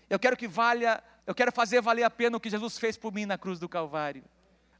Eu 0.08 0.18
quero 0.18 0.36
que 0.36 0.46
valha, 0.46 1.02
eu 1.26 1.34
quero 1.34 1.50
fazer 1.50 1.82
valer 1.82 2.04
a 2.04 2.10
pena 2.10 2.36
o 2.36 2.40
que 2.40 2.48
Jesus 2.48 2.78
fez 2.78 2.96
por 2.96 3.12
mim 3.12 3.26
na 3.26 3.36
cruz 3.36 3.58
do 3.58 3.68
Calvário. 3.68 4.22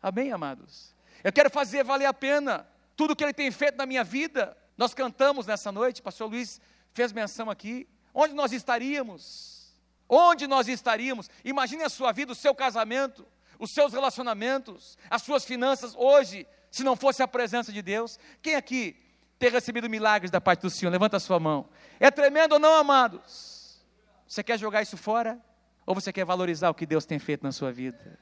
Amém, 0.01 0.33
amados? 0.33 0.95
Eu 1.25 1.33
quero 1.33 1.51
fazer 1.51 1.83
valer 1.83 2.07
a 2.07 2.15
pena 2.15 2.67
tudo 2.97 3.17
que 3.17 3.25
Ele 3.25 3.33
tem 3.33 3.51
feito 3.51 3.77
na 3.77 3.85
minha 3.85 4.05
vida. 4.05 4.57
Nós 4.77 4.95
cantamos 4.95 5.45
nessa 5.45 5.73
noite, 5.73 6.01
Pastor 6.01 6.31
Luiz 6.31 6.61
fez 6.93 7.13
menção 7.13 7.51
aqui. 7.51 7.89
Onde 8.15 8.33
nós 8.33 8.53
estaríamos? 8.53 9.75
Onde 10.09 10.47
nós 10.47 10.69
estaríamos? 10.69 11.29
Imagine 11.45 11.83
a 11.83 11.89
sua 11.89 12.13
vida, 12.13 12.31
o 12.31 12.35
seu 12.35 12.55
casamento, 12.55 13.27
os 13.59 13.73
seus 13.73 13.93
relacionamentos, 13.93 14.97
as 15.11 15.23
suas 15.23 15.45
finanças 15.45 15.95
hoje, 15.97 16.47
se 16.71 16.85
não 16.85 16.95
fosse 16.95 17.23
a 17.25 17.29
presença 17.29 17.73
de 17.73 17.83
Deus. 17.83 18.19
Quem 18.41 18.55
aqui 18.55 18.97
tem 19.39 19.51
recebido 19.51 19.89
milagres 19.89 20.31
da 20.31 20.41
parte 20.41 20.63
do 20.63 20.71
Senhor? 20.71 20.91
Levanta 20.91 21.17
a 21.17 21.21
sua 21.21 21.39
mão. 21.39 21.69
É 22.01 22.11
tremendo 22.11 22.53
ou 22.53 22.59
não, 22.59 22.75
amados? 22.75 23.81
Você 24.27 24.43
quer 24.43 24.59
jogar 24.59 24.83
isso 24.83 24.97
fora? 24.97 25.41
Ou 25.87 25.95
você 25.95 26.13
quer 26.13 26.25
valorizar 26.25 26.69
o 26.71 26.75
que 26.75 26.85
Deus 26.85 27.07
tem 27.07 27.19
feito 27.19 27.43
na 27.43 27.53
sua 27.53 27.73
vida? 27.73 28.19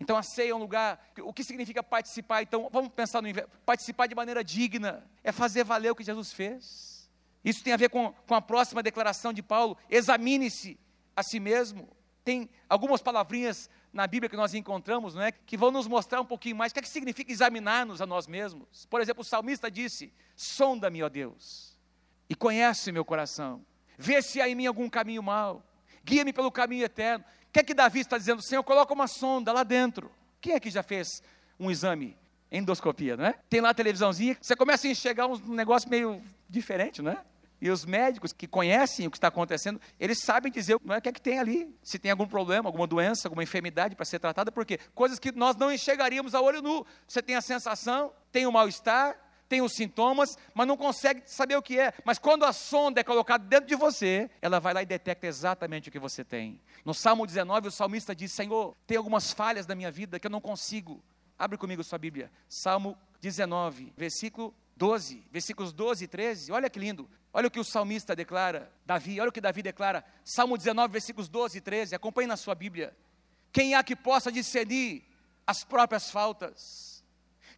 Então 0.00 0.16
a 0.16 0.22
ceia 0.22 0.52
é 0.52 0.54
um 0.54 0.58
lugar. 0.58 0.98
O 1.18 1.32
que 1.32 1.44
significa 1.44 1.82
participar? 1.82 2.42
Então 2.42 2.68
vamos 2.72 2.90
pensar 2.90 3.20
no. 3.20 3.28
Participar 3.66 4.06
de 4.06 4.14
maneira 4.14 4.42
digna 4.42 5.04
é 5.22 5.30
fazer 5.30 5.62
valer 5.62 5.90
o 5.90 5.94
que 5.94 6.02
Jesus 6.02 6.32
fez. 6.32 7.08
Isso 7.44 7.62
tem 7.62 7.72
a 7.72 7.76
ver 7.76 7.90
com, 7.90 8.12
com 8.26 8.34
a 8.34 8.40
próxima 8.40 8.82
declaração 8.82 9.32
de 9.32 9.42
Paulo. 9.42 9.76
Examine-se 9.88 10.80
a 11.14 11.22
si 11.22 11.38
mesmo. 11.38 11.88
Tem 12.24 12.48
algumas 12.68 13.02
palavrinhas 13.02 13.68
na 13.92 14.06
Bíblia 14.06 14.28
que 14.28 14.36
nós 14.36 14.54
encontramos, 14.54 15.14
não 15.14 15.22
é? 15.22 15.32
Que 15.32 15.56
vão 15.56 15.70
nos 15.70 15.86
mostrar 15.86 16.20
um 16.20 16.26
pouquinho 16.26 16.56
mais 16.56 16.70
o 16.70 16.74
que, 16.74 16.78
é 16.80 16.82
que 16.82 16.88
significa 16.88 17.32
examinar-nos 17.32 18.00
a 18.00 18.06
nós 18.06 18.26
mesmos. 18.26 18.86
Por 18.86 19.00
exemplo, 19.00 19.22
o 19.22 19.24
salmista 19.24 19.70
disse: 19.70 20.12
Sonda-me, 20.36 21.02
ó 21.02 21.08
Deus, 21.08 21.76
e 22.28 22.34
conhece 22.34 22.92
meu 22.92 23.04
coração 23.04 23.64
vê 24.00 24.22
se 24.22 24.40
há 24.40 24.48
em 24.48 24.54
mim 24.54 24.66
algum 24.66 24.88
caminho 24.88 25.22
mau, 25.22 25.62
guia-me 26.02 26.32
pelo 26.32 26.50
caminho 26.50 26.84
eterno. 26.84 27.22
O 27.48 27.52
que 27.52 27.60
é 27.60 27.62
que 27.62 27.74
Davi 27.74 28.00
está 28.00 28.16
dizendo? 28.16 28.40
Senhor, 28.40 28.62
coloca 28.62 28.94
uma 28.94 29.06
sonda 29.06 29.52
lá 29.52 29.62
dentro. 29.62 30.10
Quem 30.40 30.54
é 30.54 30.60
que 30.60 30.70
já 30.70 30.82
fez 30.82 31.22
um 31.58 31.70
exame? 31.70 32.16
Endoscopia, 32.50 33.16
não 33.16 33.26
é? 33.26 33.34
Tem 33.48 33.60
lá 33.60 33.70
a 33.70 33.74
televisãozinha, 33.74 34.36
você 34.40 34.56
começa 34.56 34.86
a 34.86 34.90
enxergar 34.90 35.26
um 35.26 35.36
negócio 35.54 35.88
meio 35.88 36.20
diferente, 36.48 37.02
não 37.02 37.12
é? 37.12 37.22
E 37.60 37.70
os 37.70 37.84
médicos 37.84 38.32
que 38.32 38.46
conhecem 38.46 39.06
o 39.06 39.10
que 39.10 39.16
está 39.16 39.28
acontecendo, 39.28 39.80
eles 39.98 40.20
sabem 40.20 40.50
dizer 40.50 40.78
não 40.82 40.94
é 40.94 40.98
o 40.98 41.02
que 41.02 41.08
é 41.08 41.12
que 41.12 41.20
tem 41.20 41.38
ali, 41.38 41.74
se 41.82 41.98
tem 41.98 42.10
algum 42.10 42.26
problema, 42.26 42.68
alguma 42.68 42.86
doença, 42.86 43.28
alguma 43.28 43.42
enfermidade 43.42 43.94
para 43.94 44.04
ser 44.04 44.18
tratada, 44.18 44.50
porque 44.50 44.78
coisas 44.94 45.18
que 45.18 45.30
nós 45.32 45.56
não 45.56 45.70
enxergaríamos 45.70 46.34
a 46.34 46.40
olho 46.40 46.62
nu. 46.62 46.86
Você 47.06 47.22
tem 47.22 47.36
a 47.36 47.40
sensação, 47.40 48.12
tem 48.32 48.46
o 48.46 48.52
mal-estar, 48.52 49.16
tem 49.50 49.60
os 49.60 49.72
sintomas, 49.74 50.38
mas 50.54 50.66
não 50.66 50.76
consegue 50.76 51.22
saber 51.26 51.56
o 51.56 51.62
que 51.62 51.78
é. 51.78 51.92
Mas 52.04 52.18
quando 52.18 52.44
a 52.44 52.52
sonda 52.52 53.00
é 53.00 53.04
colocada 53.04 53.44
dentro 53.44 53.66
de 53.66 53.74
você, 53.74 54.30
ela 54.40 54.60
vai 54.60 54.72
lá 54.72 54.80
e 54.80 54.86
detecta 54.86 55.26
exatamente 55.26 55.88
o 55.88 55.92
que 55.92 55.98
você 55.98 56.24
tem. 56.24 56.60
No 56.84 56.94
Salmo 56.94 57.26
19, 57.26 57.66
o 57.68 57.70
salmista 57.72 58.14
diz: 58.14 58.32
Senhor, 58.32 58.76
tem 58.86 58.96
algumas 58.96 59.32
falhas 59.32 59.66
na 59.66 59.74
minha 59.74 59.90
vida 59.90 60.20
que 60.20 60.26
eu 60.26 60.30
não 60.30 60.40
consigo. 60.40 61.02
Abre 61.36 61.58
comigo 61.58 61.82
sua 61.82 61.98
Bíblia. 61.98 62.30
Salmo 62.48 62.96
19, 63.20 63.92
versículo 63.96 64.54
12, 64.80 65.22
versículos 65.30 65.74
12 65.74 66.04
e 66.04 66.08
13. 66.08 66.52
Olha 66.52 66.70
que 66.70 66.78
lindo. 66.78 67.06
Olha 67.34 67.48
o 67.48 67.50
que 67.50 67.60
o 67.60 67.64
salmista 67.64 68.16
declara, 68.16 68.72
Davi, 68.84 69.20
olha 69.20 69.28
o 69.28 69.32
que 69.32 69.42
Davi 69.42 69.62
declara, 69.62 70.02
Salmo 70.24 70.56
19, 70.56 70.90
versículos 70.90 71.28
12 71.28 71.58
e 71.58 71.60
13, 71.60 71.94
acompanhe 71.94 72.26
na 72.26 72.36
sua 72.36 72.56
Bíblia. 72.56 72.96
Quem 73.52 73.74
há 73.74 73.84
que 73.84 73.94
possa 73.94 74.32
discernir 74.32 75.04
as 75.46 75.62
próprias 75.62 76.10
faltas? 76.10 77.04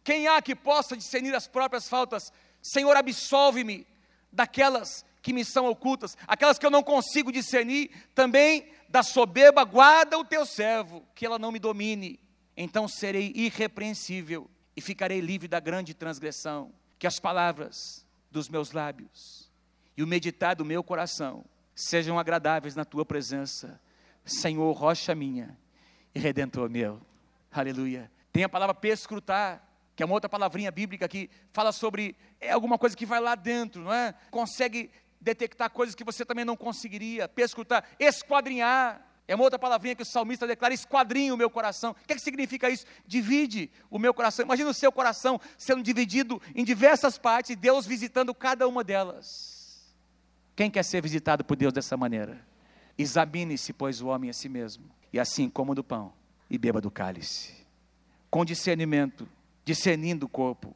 Quem 0.03 0.27
há 0.27 0.39
que 0.41 0.53
possa 0.53 0.95
discernir 0.95 1.33
as 1.33 1.47
próprias 1.47 1.87
faltas? 1.87 2.31
Senhor, 2.61 2.95
absolve-me 2.95 3.87
daquelas 4.31 5.05
que 5.21 5.33
me 5.33 5.45
são 5.45 5.67
ocultas, 5.67 6.17
aquelas 6.27 6.59
que 6.59 6.65
eu 6.65 6.71
não 6.71 6.83
consigo 6.83 7.31
discernir, 7.31 7.89
também 8.13 8.69
da 8.89 9.01
soberba, 9.01 9.63
guarda 9.63 10.19
o 10.19 10.25
teu 10.25 10.45
servo, 10.45 11.03
que 11.15 11.25
ela 11.25 11.39
não 11.39 11.53
me 11.53 11.57
domine. 11.57 12.19
Então 12.55 12.87
serei 12.87 13.31
irrepreensível 13.33 14.47
e 14.75 14.81
ficarei 14.81 15.19
livre 15.19 15.47
da 15.47 15.59
grande 15.59 15.93
transgressão. 15.93 16.71
Que 17.03 17.07
as 17.07 17.19
palavras 17.19 18.05
dos 18.31 18.47
meus 18.47 18.71
lábios 18.71 19.51
e 19.97 20.01
o 20.01 20.07
meditar 20.07 20.55
do 20.55 20.63
meu 20.63 20.81
coração 20.81 21.43
sejam 21.75 22.17
agradáveis 22.17 22.75
na 22.75 22.85
tua 22.85 23.03
presença, 23.03 23.77
Senhor, 24.23 24.71
rocha 24.71 25.13
minha 25.13 25.57
e 26.15 26.19
redentor 26.19 26.69
meu. 26.69 27.01
Aleluia. 27.51 28.09
Tem 28.31 28.45
a 28.45 28.47
palavra 28.47 28.73
perscrutar, 28.73 29.61
que 29.97 30.01
é 30.01 30.05
uma 30.05 30.15
outra 30.15 30.29
palavrinha 30.29 30.71
bíblica 30.71 31.05
que 31.09 31.29
fala 31.51 31.73
sobre 31.73 32.15
é 32.39 32.51
alguma 32.51 32.77
coisa 32.77 32.95
que 32.95 33.05
vai 33.05 33.19
lá 33.19 33.35
dentro, 33.35 33.81
não 33.81 33.93
é? 33.93 34.15
Consegue 34.31 34.89
detectar 35.19 35.69
coisas 35.71 35.95
que 35.95 36.05
você 36.05 36.23
também 36.23 36.45
não 36.45 36.55
conseguiria, 36.55 37.27
perscrutar, 37.27 37.83
esquadrinhar. 37.99 39.05
É 39.27 39.35
uma 39.35 39.43
outra 39.43 39.57
palavrinha 39.57 39.95
que 39.95 40.01
o 40.01 40.05
salmista 40.05 40.45
declara: 40.45 40.73
esquadrinha 40.73 41.33
o 41.33 41.37
meu 41.37 41.49
coração. 41.49 41.91
O 41.91 41.95
que, 42.05 42.13
é 42.13 42.15
que 42.15 42.21
significa 42.21 42.69
isso? 42.69 42.85
Divide 43.07 43.71
o 43.89 43.97
meu 43.97 44.13
coração. 44.13 44.45
Imagina 44.45 44.69
o 44.69 44.73
seu 44.73 44.91
coração 44.91 45.39
sendo 45.57 45.81
dividido 45.81 46.41
em 46.53 46.63
diversas 46.63 47.17
partes 47.17 47.55
Deus 47.55 47.85
visitando 47.85 48.33
cada 48.33 48.67
uma 48.67 48.83
delas. 48.83 49.93
Quem 50.55 50.69
quer 50.69 50.83
ser 50.83 51.01
visitado 51.01 51.43
por 51.43 51.55
Deus 51.55 51.73
dessa 51.73 51.97
maneira? 51.97 52.45
Examine-se, 52.97 53.73
pois, 53.73 54.01
o 54.01 54.07
homem 54.07 54.29
a 54.29 54.33
si 54.33 54.47
mesmo, 54.47 54.85
e 55.11 55.19
assim 55.19 55.49
coma 55.49 55.73
do 55.73 55.83
pão 55.83 56.13
e 56.49 56.57
beba 56.57 56.79
do 56.79 56.91
cálice, 56.91 57.53
com 58.29 58.45
discernimento, 58.45 59.27
discernindo 59.65 60.27
o 60.27 60.29
corpo, 60.29 60.75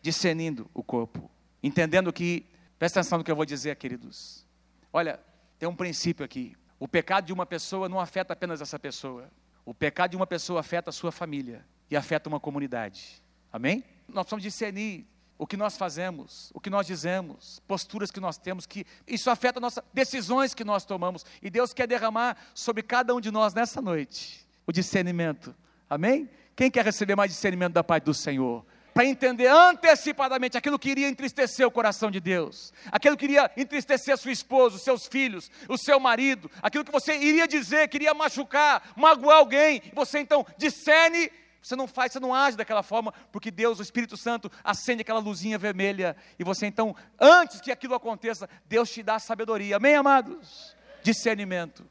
discernindo 0.00 0.70
o 0.72 0.82
corpo, 0.82 1.30
entendendo 1.62 2.10
que, 2.10 2.46
presta 2.78 3.00
atenção 3.00 3.18
no 3.18 3.24
que 3.24 3.30
eu 3.30 3.36
vou 3.36 3.44
dizer, 3.44 3.76
queridos. 3.76 4.46
Olha, 4.90 5.20
tem 5.58 5.68
um 5.68 5.76
princípio 5.76 6.24
aqui: 6.24 6.56
o 6.80 6.88
pecado 6.88 7.26
de 7.26 7.32
uma 7.32 7.46
pessoa 7.46 7.88
não 7.88 8.00
afeta 8.00 8.32
apenas 8.32 8.60
essa 8.60 8.78
pessoa, 8.78 9.30
o 9.64 9.74
pecado 9.74 10.12
de 10.12 10.16
uma 10.16 10.26
pessoa 10.26 10.60
afeta 10.60 10.88
a 10.88 10.92
sua 10.92 11.12
família 11.12 11.64
e 11.90 11.96
afeta 11.96 12.28
uma 12.28 12.40
comunidade. 12.40 13.22
Amém? 13.52 13.84
Nós 14.08 14.24
precisamos 14.24 14.42
discernir 14.42 15.06
o 15.38 15.46
que 15.46 15.56
nós 15.56 15.76
fazemos, 15.76 16.50
o 16.54 16.60
que 16.60 16.70
nós 16.70 16.86
dizemos, 16.86 17.60
posturas 17.68 18.10
que 18.10 18.18
nós 18.18 18.38
temos, 18.38 18.66
que 18.66 18.86
isso 19.06 19.30
afeta 19.30 19.60
nossas 19.60 19.84
decisões 19.92 20.54
que 20.54 20.64
nós 20.64 20.84
tomamos. 20.84 21.24
E 21.42 21.50
Deus 21.50 21.72
quer 21.72 21.86
derramar 21.86 22.36
sobre 22.54 22.82
cada 22.82 23.14
um 23.14 23.20
de 23.20 23.30
nós 23.30 23.54
nessa 23.54 23.80
noite 23.80 24.46
o 24.66 24.72
discernimento. 24.72 25.54
Amém? 25.88 26.30
Quem 26.54 26.70
quer 26.70 26.84
receber 26.84 27.16
mais 27.16 27.30
discernimento 27.30 27.72
da 27.74 27.84
parte 27.84 28.04
do 28.04 28.14
Senhor? 28.14 28.64
Para 29.00 29.08
entender 29.08 29.46
antecipadamente 29.46 30.58
aquilo 30.58 30.78
que 30.78 30.90
iria 30.90 31.08
entristecer 31.08 31.66
o 31.66 31.70
coração 31.70 32.10
de 32.10 32.20
Deus, 32.20 32.70
aquilo 32.92 33.16
que 33.16 33.24
iria 33.24 33.50
entristecer 33.56 34.14
sua 34.18 34.30
esposa, 34.30 34.76
os 34.76 34.82
seus 34.82 35.06
filhos, 35.06 35.50
o 35.70 35.78
seu 35.78 35.98
marido, 35.98 36.50
aquilo 36.60 36.84
que 36.84 36.92
você 36.92 37.16
iria 37.16 37.48
dizer, 37.48 37.88
queria 37.88 38.12
machucar, 38.12 38.92
magoar 38.94 39.38
alguém, 39.38 39.80
você 39.94 40.18
então 40.18 40.44
discerne 40.58 41.32
você 41.62 41.74
não 41.74 41.88
faz, 41.88 42.12
você 42.12 42.20
não 42.20 42.34
age 42.34 42.58
daquela 42.58 42.82
forma, 42.82 43.10
porque 43.32 43.50
Deus, 43.50 43.78
o 43.78 43.82
Espírito 43.82 44.18
Santo, 44.18 44.52
acende 44.62 45.00
aquela 45.00 45.18
luzinha 45.18 45.56
vermelha, 45.56 46.14
e 46.38 46.44
você 46.44 46.66
então, 46.66 46.94
antes 47.18 47.58
que 47.62 47.72
aquilo 47.72 47.94
aconteça, 47.94 48.50
Deus 48.66 48.90
te 48.90 49.02
dá 49.02 49.18
sabedoria. 49.18 49.76
Amém, 49.76 49.94
amados? 49.94 50.76
Discernimento. 51.02 51.86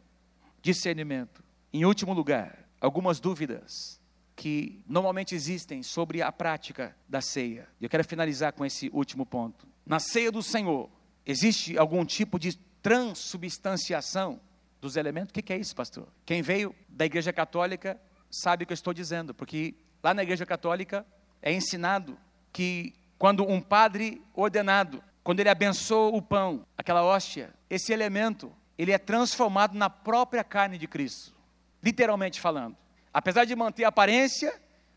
Discernimento. 0.61 1.43
Em 1.73 1.85
último 1.85 2.13
lugar, 2.13 2.55
algumas 2.79 3.19
dúvidas 3.19 3.98
que 4.39 4.81
normalmente 4.87 5.35
existem 5.35 5.83
sobre 5.83 6.21
a 6.21 6.31
prática 6.31 6.95
da 7.09 7.19
ceia. 7.19 7.67
E 7.77 7.83
eu 7.83 7.89
quero 7.89 8.05
finalizar 8.05 8.53
com 8.53 8.65
esse 8.65 8.89
último 8.93 9.25
ponto. 9.25 9.67
Na 9.85 9.99
ceia 9.99 10.31
do 10.31 10.41
Senhor, 10.41 10.89
existe 11.25 11.77
algum 11.77 12.05
tipo 12.05 12.39
de 12.39 12.57
transubstanciação 12.81 14.39
dos 14.79 14.95
elementos? 14.95 15.31
O 15.31 15.33
que 15.33 15.51
é 15.51 15.57
isso, 15.57 15.75
pastor? 15.75 16.07
Quem 16.25 16.41
veio 16.41 16.73
da 16.87 17.05
Igreja 17.05 17.33
Católica 17.33 17.99
sabe 18.31 18.63
o 18.63 18.65
que 18.65 18.71
eu 18.71 18.75
estou 18.75 18.93
dizendo, 18.93 19.33
porque 19.33 19.75
lá 20.01 20.13
na 20.13 20.23
Igreja 20.23 20.45
Católica 20.45 21.05
é 21.41 21.51
ensinado 21.51 22.17
que 22.53 22.93
quando 23.17 23.43
um 23.43 23.59
padre 23.59 24.21
ordenado, 24.33 25.03
quando 25.21 25.41
ele 25.41 25.49
abençoa 25.49 26.15
o 26.15 26.21
pão, 26.21 26.65
aquela 26.77 27.03
hóstia, 27.03 27.53
esse 27.69 27.91
elemento, 27.91 28.53
ele 28.77 28.93
é 28.93 28.97
transformado 28.97 29.77
na 29.77 29.89
própria 29.89 30.45
carne 30.45 30.77
de 30.77 30.87
Cristo, 30.87 31.35
literalmente 31.83 32.39
falando. 32.39 32.77
Apesar 33.13 33.45
de 33.45 33.55
manter 33.55 33.83
a 33.83 33.89
aparência, 33.89 34.53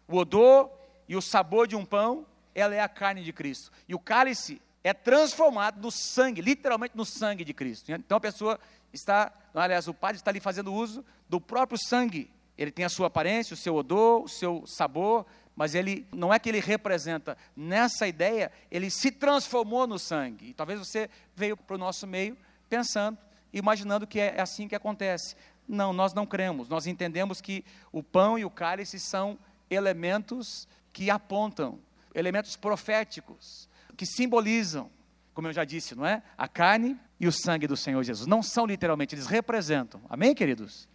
o 0.09 0.17
odor 0.17 0.71
e 1.09 1.17
o 1.17 1.23
sabor 1.23 1.67
de 1.67 1.77
um 1.77 1.85
pão, 1.85 2.27
ela 2.55 2.75
é 2.75 2.81
a 2.81 2.89
carne 2.89 3.23
de 3.23 3.33
Cristo. 3.33 3.71
E 3.89 3.95
o 3.95 3.99
cálice 3.99 4.61
é 4.85 4.93
transformado 4.93 5.81
no 5.81 5.91
sangue, 5.91 6.41
literalmente 6.41 6.97
no 6.97 7.05
sangue 7.05 7.45
de 7.45 7.55
Cristo. 7.55 7.91
Então 7.93 8.19
a 8.19 8.21
pessoa 8.21 8.59
está, 8.93 9.33
aliás, 9.55 9.89
o 9.89 9.95
padre 9.95 10.17
está 10.17 10.31
ali 10.31 10.41
fazendo 10.41 10.73
uso 10.73 11.05
do 11.29 11.41
próprio 11.41 11.79
sangue 11.79 12.31
ele 12.57 12.71
tem 12.71 12.85
a 12.85 12.89
sua 12.89 13.07
aparência, 13.07 13.55
o 13.55 13.57
seu 13.57 13.75
odor, 13.75 14.23
o 14.23 14.29
seu 14.29 14.65
sabor, 14.67 15.27
mas 15.57 15.75
ele 15.75 16.07
não 16.13 16.33
é 16.33 16.39
que 16.39 16.49
ele 16.49 16.61
representa. 16.61 17.37
Nessa 17.57 18.07
ideia, 18.07 18.53
ele 18.71 18.91
se 18.91 19.11
transformou 19.11 19.87
no 19.87 19.99
sangue. 19.99 20.51
E 20.51 20.55
talvez 20.55 20.79
você 20.79 21.09
veio 21.35 21.57
para 21.57 21.75
o 21.75 21.79
nosso 21.79 22.07
meio 22.07 22.37
pensando, 22.69 23.19
imaginando 23.53 24.07
que 24.07 24.21
é 24.21 24.41
assim 24.41 24.69
que 24.69 24.75
acontece. 24.75 25.35
Não, 25.67 25.93
nós 25.93 26.13
não 26.13 26.27
cremos. 26.27 26.69
Nós 26.69 26.87
entendemos 26.87 27.41
que 27.41 27.65
o 27.91 28.03
pão 28.03 28.39
e 28.39 28.45
o 28.45 28.51
cálice 28.51 28.99
são 28.99 29.39
elementos 29.71 30.69
que 30.93 31.11
apontam, 31.11 31.79
elementos 32.15 32.57
proféticos, 32.57 33.69
que 33.97 34.05
simbolizam, 34.05 34.91
como 35.33 35.49
eu 35.49 35.53
já 35.53 35.65
disse, 35.65 35.95
não 35.95 36.05
é? 36.05 36.23
A 36.37 36.47
carne 36.47 36.99
e 37.19 37.27
o 37.27 37.33
sangue 37.33 37.67
do 37.67 37.77
Senhor 37.77 38.03
Jesus. 38.03 38.27
Não 38.27 38.43
são 38.43 38.67
literalmente, 38.67 39.15
eles 39.15 39.27
representam. 39.27 40.01
Amém, 40.09 40.35
queridos? 40.35 40.89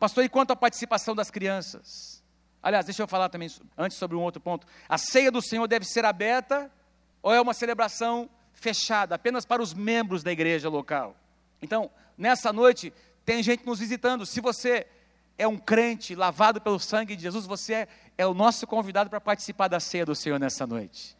Pastor, 0.00 0.24
e 0.24 0.28
quanto 0.28 0.50
à 0.50 0.56
participação 0.56 1.14
das 1.14 1.30
crianças? 1.30 2.22
Aliás, 2.62 2.84
deixa 2.84 3.02
eu 3.02 3.08
falar 3.08 3.28
também 3.28 3.48
antes 3.78 3.96
sobre 3.96 4.16
um 4.16 4.20
outro 4.20 4.40
ponto. 4.40 4.66
A 4.88 4.98
ceia 4.98 5.30
do 5.30 5.40
Senhor 5.40 5.66
deve 5.68 5.84
ser 5.84 6.04
aberta 6.04 6.70
ou 7.22 7.32
é 7.32 7.40
uma 7.40 7.54
celebração 7.54 8.28
fechada, 8.52 9.14
apenas 9.14 9.44
para 9.44 9.62
os 9.62 9.72
membros 9.72 10.22
da 10.22 10.32
igreja 10.32 10.68
local? 10.68 11.16
Então, 11.62 11.90
nessa 12.16 12.52
noite, 12.52 12.92
tem 13.26 13.42
gente 13.42 13.66
nos 13.66 13.80
visitando. 13.80 14.24
Se 14.24 14.40
você 14.40 14.86
é 15.36 15.46
um 15.46 15.58
crente 15.58 16.14
lavado 16.14 16.60
pelo 16.60 16.78
sangue 16.78 17.16
de 17.16 17.22
Jesus, 17.22 17.44
você 17.44 17.74
é, 17.74 17.88
é 18.16 18.26
o 18.26 18.32
nosso 18.32 18.66
convidado 18.66 19.10
para 19.10 19.20
participar 19.20 19.68
da 19.68 19.80
ceia 19.80 20.06
do 20.06 20.14
Senhor 20.14 20.38
nessa 20.38 20.64
noite. 20.64 21.16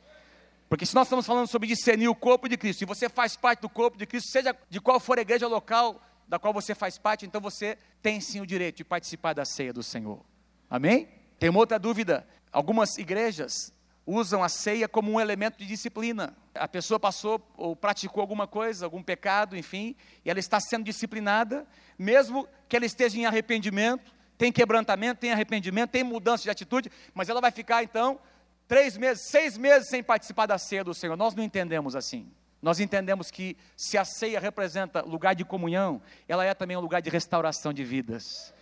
Porque 0.68 0.86
se 0.86 0.94
nós 0.94 1.08
estamos 1.08 1.26
falando 1.26 1.48
sobre 1.48 1.68
discernir 1.68 2.08
o 2.08 2.14
corpo 2.14 2.48
de 2.48 2.56
Cristo, 2.56 2.82
e 2.82 2.86
você 2.86 3.08
faz 3.08 3.36
parte 3.36 3.60
do 3.60 3.68
corpo 3.68 3.98
de 3.98 4.06
Cristo, 4.06 4.30
seja 4.30 4.56
de 4.70 4.80
qual 4.80 4.98
for 5.00 5.18
a 5.18 5.22
igreja 5.22 5.48
local, 5.48 6.00
da 6.28 6.38
qual 6.38 6.54
você 6.54 6.74
faz 6.74 6.96
parte, 6.96 7.26
então 7.26 7.40
você 7.40 7.76
tem 8.00 8.20
sim 8.20 8.40
o 8.40 8.46
direito 8.46 8.76
de 8.76 8.84
participar 8.84 9.32
da 9.32 9.44
ceia 9.44 9.72
do 9.72 9.82
Senhor. 9.82 10.24
Amém? 10.70 11.08
Tem 11.38 11.50
uma 11.50 11.58
outra 11.58 11.78
dúvida. 11.78 12.26
Algumas 12.52 12.96
igrejas 12.98 13.72
usam 14.06 14.42
a 14.42 14.48
ceia 14.48 14.88
como 14.88 15.10
um 15.10 15.20
elemento 15.20 15.58
de 15.58 15.66
disciplina. 15.66 16.36
A 16.54 16.68
pessoa 16.68 17.00
passou 17.00 17.44
ou 17.56 17.74
praticou 17.74 18.20
alguma 18.20 18.46
coisa, 18.46 18.86
algum 18.86 19.02
pecado, 19.02 19.56
enfim, 19.56 19.96
e 20.24 20.30
ela 20.30 20.38
está 20.38 20.60
sendo 20.60 20.84
disciplinada, 20.84 21.66
mesmo 21.98 22.48
que 22.68 22.76
ela 22.76 22.86
esteja 22.86 23.18
em 23.18 23.26
arrependimento, 23.26 24.14
tem 24.38 24.52
quebrantamento, 24.52 25.20
tem 25.20 25.32
arrependimento, 25.32 25.90
tem 25.90 26.04
mudança 26.04 26.44
de 26.44 26.50
atitude, 26.50 26.90
mas 27.12 27.28
ela 27.28 27.40
vai 27.40 27.50
ficar 27.50 27.82
então 27.82 28.20
três 28.68 28.96
meses, 28.96 29.28
seis 29.28 29.58
meses 29.58 29.88
sem 29.88 30.02
participar 30.02 30.46
da 30.46 30.58
ceia 30.58 30.84
do 30.84 30.94
Senhor. 30.94 31.16
Nós 31.16 31.34
não 31.34 31.42
entendemos 31.42 31.96
assim. 31.96 32.30
Nós 32.62 32.80
entendemos 32.80 33.30
que 33.30 33.56
se 33.76 33.98
a 33.98 34.04
ceia 34.04 34.40
representa 34.40 35.02
lugar 35.02 35.34
de 35.34 35.44
comunhão, 35.44 36.00
ela 36.26 36.44
é 36.44 36.54
também 36.54 36.76
um 36.76 36.80
lugar 36.80 37.00
de 37.02 37.10
restauração 37.10 37.72
de 37.72 37.84
vidas. 37.84 38.52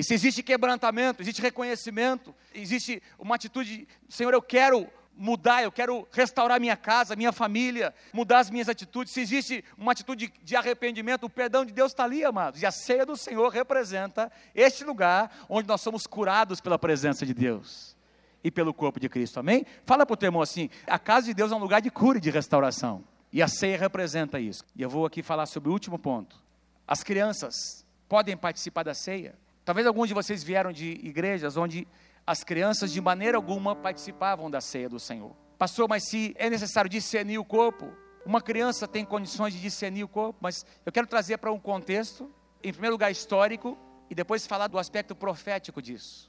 E 0.00 0.02
se 0.02 0.14
existe 0.14 0.42
quebrantamento, 0.42 1.20
existe 1.20 1.42
reconhecimento, 1.42 2.34
existe 2.54 3.02
uma 3.18 3.34
atitude, 3.34 3.86
Senhor, 4.08 4.32
eu 4.32 4.40
quero 4.40 4.88
mudar, 5.14 5.62
eu 5.62 5.70
quero 5.70 6.08
restaurar 6.10 6.58
minha 6.58 6.74
casa, 6.74 7.14
minha 7.14 7.32
família, 7.32 7.94
mudar 8.10 8.38
as 8.38 8.48
minhas 8.48 8.66
atitudes. 8.66 9.12
Se 9.12 9.20
existe 9.20 9.62
uma 9.76 9.92
atitude 9.92 10.32
de 10.42 10.56
arrependimento, 10.56 11.24
o 11.24 11.28
perdão 11.28 11.66
de 11.66 11.74
Deus 11.74 11.92
está 11.92 12.04
ali, 12.04 12.24
amados. 12.24 12.62
E 12.62 12.64
a 12.64 12.70
ceia 12.70 13.04
do 13.04 13.14
Senhor 13.14 13.50
representa 13.50 14.32
este 14.54 14.84
lugar 14.84 15.44
onde 15.50 15.68
nós 15.68 15.82
somos 15.82 16.06
curados 16.06 16.62
pela 16.62 16.78
presença 16.78 17.26
de 17.26 17.34
Deus 17.34 17.94
e 18.42 18.50
pelo 18.50 18.72
corpo 18.72 18.98
de 18.98 19.06
Cristo. 19.06 19.38
Amém? 19.38 19.66
Fala 19.84 20.06
para 20.06 20.14
o 20.14 20.16
teu 20.16 20.28
irmão 20.28 20.40
assim: 20.40 20.70
a 20.86 20.98
casa 20.98 21.26
de 21.26 21.34
Deus 21.34 21.52
é 21.52 21.54
um 21.54 21.58
lugar 21.58 21.82
de 21.82 21.90
cura 21.90 22.16
e 22.16 22.22
de 22.22 22.30
restauração. 22.30 23.04
E 23.30 23.42
a 23.42 23.48
ceia 23.48 23.76
representa 23.76 24.40
isso. 24.40 24.64
E 24.74 24.80
eu 24.80 24.88
vou 24.88 25.04
aqui 25.04 25.22
falar 25.22 25.44
sobre 25.44 25.68
o 25.68 25.72
último 25.72 25.98
ponto. 25.98 26.42
As 26.88 27.02
crianças 27.02 27.84
podem 28.08 28.34
participar 28.34 28.82
da 28.82 28.94
ceia. 28.94 29.38
Talvez 29.70 29.86
alguns 29.86 30.08
de 30.08 30.14
vocês 30.14 30.42
vieram 30.42 30.72
de 30.72 30.98
igrejas 31.00 31.56
onde 31.56 31.86
as 32.26 32.42
crianças 32.42 32.90
de 32.90 33.00
maneira 33.00 33.38
alguma 33.38 33.76
participavam 33.76 34.50
da 34.50 34.60
ceia 34.60 34.88
do 34.88 34.98
Senhor. 34.98 35.30
Pastor, 35.56 35.88
mas 35.88 36.08
se 36.08 36.34
é 36.36 36.50
necessário 36.50 36.90
discernir 36.90 37.38
o 37.38 37.44
corpo, 37.44 37.92
uma 38.26 38.40
criança 38.40 38.88
tem 38.88 39.04
condições 39.04 39.54
de 39.54 39.60
discernir 39.60 40.02
o 40.02 40.08
corpo, 40.08 40.36
mas 40.42 40.66
eu 40.84 40.90
quero 40.90 41.06
trazer 41.06 41.38
para 41.38 41.52
um 41.52 41.60
contexto, 41.60 42.28
em 42.64 42.72
primeiro 42.72 42.94
lugar 42.94 43.12
histórico, 43.12 43.78
e 44.10 44.14
depois 44.16 44.44
falar 44.44 44.66
do 44.66 44.76
aspecto 44.76 45.14
profético 45.14 45.80
disso. 45.80 46.28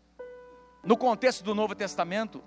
No 0.84 0.95
contexto 0.95 1.43
do 1.43 1.56
Novo 1.56 1.73
Testamento, 1.73 2.43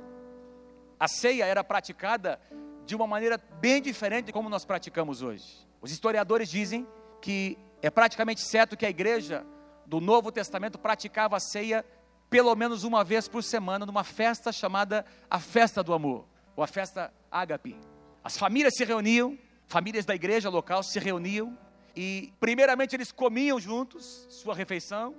a 1.01 1.09
ceia 1.09 1.45
era 1.45 1.65
praticada 1.65 2.41
de 2.87 2.95
uma 2.95 3.09
maneira 3.09 3.37
bem 3.61 3.83
diferente 3.83 4.27
de 4.27 4.33
como 4.33 4.49
nós 4.49 4.65
praticamos 4.65 5.23
hoje. 5.23 5.67
Os 5.81 5.91
historiadores 5.91 6.49
dizem 6.49 6.87
que 7.21 7.59
é 7.83 7.91
praticamente 7.91 8.43
certo 8.43 8.77
que 8.77 8.87
a 8.87 8.91
igreja 8.91 9.45
do 9.87 10.01
Novo 10.01 10.33
Testamento 10.33 10.79
praticava 10.79 11.37
a 11.37 11.41
ceia 11.41 11.85
pelo 12.31 12.55
menos 12.57 12.85
uma 12.85 13.05
vez 13.05 13.29
por 13.29 13.43
semana 13.45 13.87
numa 13.87 14.03
festa 14.03 14.51
chamada 14.51 15.05
a 15.31 15.39
Festa 15.39 15.83
do 15.83 15.93
Amor, 15.93 16.27
ou 16.57 16.65
a 16.65 16.67
Festa 16.67 17.13
Ágape. 17.31 17.77
As 18.25 18.37
famílias 18.37 18.75
se 18.77 18.85
reuniam, 18.85 19.39
famílias 19.67 20.05
da 20.05 20.15
igreja 20.15 20.49
local 20.49 20.83
se 20.83 20.99
reuniam 20.99 21.57
e 21.95 22.33
primeiramente 22.41 22.97
eles 22.97 23.13
comiam 23.13 23.61
juntos 23.61 24.27
sua 24.29 24.55
refeição 24.55 25.15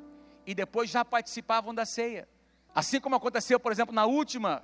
e 0.45 0.54
depois 0.54 0.89
já 0.89 1.06
participavam 1.06 1.73
da 1.73 1.86
ceia. 1.86 2.28
Assim 2.73 2.99
como 2.99 3.15
aconteceu, 3.15 3.60
por 3.60 3.71
exemplo, 3.71 3.95
na 3.95 4.06
última 4.06 4.62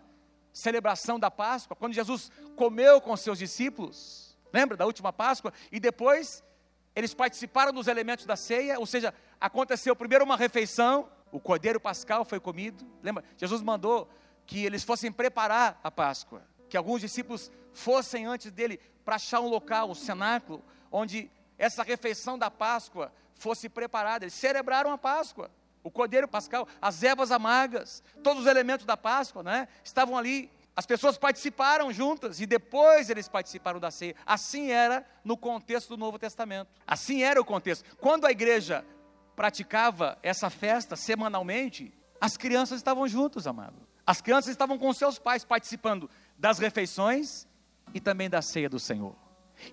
celebração 0.51 1.17
da 1.17 1.31
Páscoa, 1.31 1.75
quando 1.75 1.93
Jesus 1.93 2.29
comeu 2.55 2.99
com 2.99 3.15
seus 3.15 3.37
discípulos, 3.37 4.37
lembra 4.51 4.75
da 4.75 4.85
última 4.85 5.13
Páscoa? 5.13 5.53
E 5.71 5.79
depois 5.79 6.43
eles 6.95 7.13
participaram 7.13 7.71
dos 7.71 7.87
elementos 7.87 8.25
da 8.25 8.35
ceia, 8.35 8.79
ou 8.79 8.85
seja, 8.85 9.13
aconteceu 9.39 9.95
primeiro 9.95 10.25
uma 10.25 10.35
refeição, 10.35 11.09
o 11.31 11.39
cordeiro 11.39 11.79
pascal 11.79 12.25
foi 12.25 12.39
comido. 12.39 12.85
Lembra? 13.01 13.23
Jesus 13.37 13.61
mandou 13.61 14.09
que 14.45 14.65
eles 14.65 14.83
fossem 14.83 15.11
preparar 15.11 15.79
a 15.83 15.89
Páscoa, 15.89 16.43
que 16.69 16.75
alguns 16.75 17.01
discípulos 17.01 17.51
fossem 17.73 18.25
antes 18.25 18.51
dele 18.51 18.79
para 19.05 19.15
achar 19.15 19.39
um 19.39 19.47
local, 19.47 19.89
um 19.89 19.95
cenáculo, 19.95 20.63
onde 20.91 21.31
essa 21.57 21.83
refeição 21.83 22.37
da 22.37 22.51
Páscoa 22.51 23.13
fosse 23.33 23.69
preparada. 23.69 24.25
Eles 24.25 24.33
celebraram 24.33 24.91
a 24.91 24.97
Páscoa. 24.97 25.49
O 25.83 25.89
cordeiro 25.89 26.27
pascal, 26.27 26.67
as 26.79 27.01
ervas 27.01 27.31
amargas, 27.31 28.03
todos 28.21 28.43
os 28.43 28.47
elementos 28.47 28.85
da 28.85 28.95
Páscoa, 28.95 29.41
né? 29.41 29.67
Estavam 29.83 30.17
ali. 30.17 30.51
As 30.75 30.85
pessoas 30.85 31.17
participaram 31.17 31.91
juntas 31.91 32.39
e 32.39 32.45
depois 32.45 33.09
eles 33.09 33.27
participaram 33.27 33.79
da 33.79 33.91
ceia. 33.91 34.15
Assim 34.25 34.71
era 34.71 35.05
no 35.23 35.35
contexto 35.35 35.89
do 35.89 35.97
Novo 35.97 36.17
Testamento. 36.17 36.69
Assim 36.87 37.23
era 37.23 37.39
o 37.41 37.45
contexto. 37.45 37.97
Quando 37.97 38.25
a 38.25 38.31
igreja 38.31 38.85
praticava 39.35 40.17
essa 40.23 40.49
festa 40.49 40.95
semanalmente, 40.95 41.93
as 42.19 42.37
crianças 42.37 42.77
estavam 42.77 43.07
juntos, 43.07 43.47
amado. 43.47 43.75
As 44.05 44.21
crianças 44.21 44.51
estavam 44.51 44.77
com 44.77 44.93
seus 44.93 45.19
pais 45.19 45.43
participando 45.43 46.09
das 46.37 46.57
refeições 46.57 47.47
e 47.93 47.99
também 47.99 48.29
da 48.29 48.41
ceia 48.41 48.69
do 48.69 48.79
Senhor. 48.79 49.15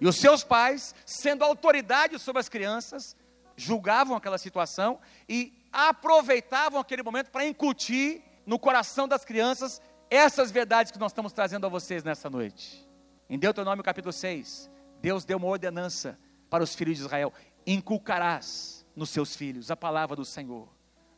E 0.00 0.06
os 0.06 0.16
seus 0.16 0.42
pais, 0.42 0.94
sendo 1.06 1.44
autoridade 1.44 2.18
sobre 2.18 2.40
as 2.40 2.48
crianças, 2.48 3.16
julgavam 3.56 4.16
aquela 4.16 4.38
situação 4.38 4.98
e 5.28 5.52
aproveitavam 5.72 6.80
aquele 6.80 7.02
momento 7.02 7.30
para 7.30 7.46
incutir 7.46 8.22
no 8.46 8.58
coração 8.58 9.06
das 9.06 9.24
crianças 9.24 9.80
essas 10.10 10.50
verdades 10.50 10.90
que 10.90 10.98
nós 10.98 11.12
estamos 11.12 11.32
trazendo 11.32 11.66
a 11.66 11.68
vocês 11.68 12.02
nessa 12.02 12.30
noite. 12.30 12.86
Em 13.28 13.38
Deuteronômio 13.38 13.84
capítulo 13.84 14.12
6, 14.12 14.70
Deus 15.00 15.24
deu 15.24 15.36
uma 15.36 15.48
ordenança 15.48 16.18
para 16.48 16.64
os 16.64 16.74
filhos 16.74 16.96
de 16.96 17.02
Israel: 17.02 17.32
inculcarás 17.66 18.86
nos 18.96 19.10
seus 19.10 19.36
filhos 19.36 19.70
a 19.70 19.76
palavra 19.76 20.16
do 20.16 20.24
Senhor, 20.24 20.68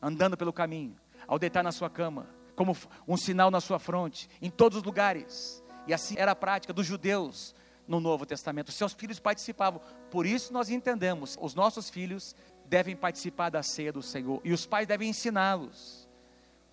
andando 0.03 0.37
pelo 0.37 0.53
caminho, 0.53 0.97
ao 1.27 1.39
deitar 1.39 1.63
na 1.63 1.73
sua 1.73 1.89
cama, 1.89 2.27
como 2.57 2.77
um 3.07 3.17
sinal 3.17 3.51
na 3.51 3.61
sua 3.61 3.79
fronte, 3.79 4.29
em 4.43 4.51
todos 4.51 4.79
os 4.79 4.85
lugares. 4.85 5.63
E 5.87 5.95
assim 5.95 6.15
era 6.19 6.33
a 6.33 6.37
prática 6.37 6.73
dos 6.73 6.87
judeus 6.87 7.55
no 7.87 8.01
Novo 8.01 8.27
Testamento. 8.27 8.71
Seus 8.71 8.93
filhos 8.93 9.19
participavam. 9.19 9.81
Por 10.11 10.27
isso 10.27 10.53
nós 10.53 10.69
entendemos, 10.69 11.39
os 11.41 11.55
nossos 11.55 11.89
filhos 11.89 12.35
devem 12.67 12.95
participar 12.95 13.51
da 13.51 13.63
ceia 13.63 13.93
do 13.93 14.03
Senhor 14.03 14.41
e 14.45 14.53
os 14.53 14.67
pais 14.67 14.87
devem 14.87 15.09
ensiná-los. 15.09 16.09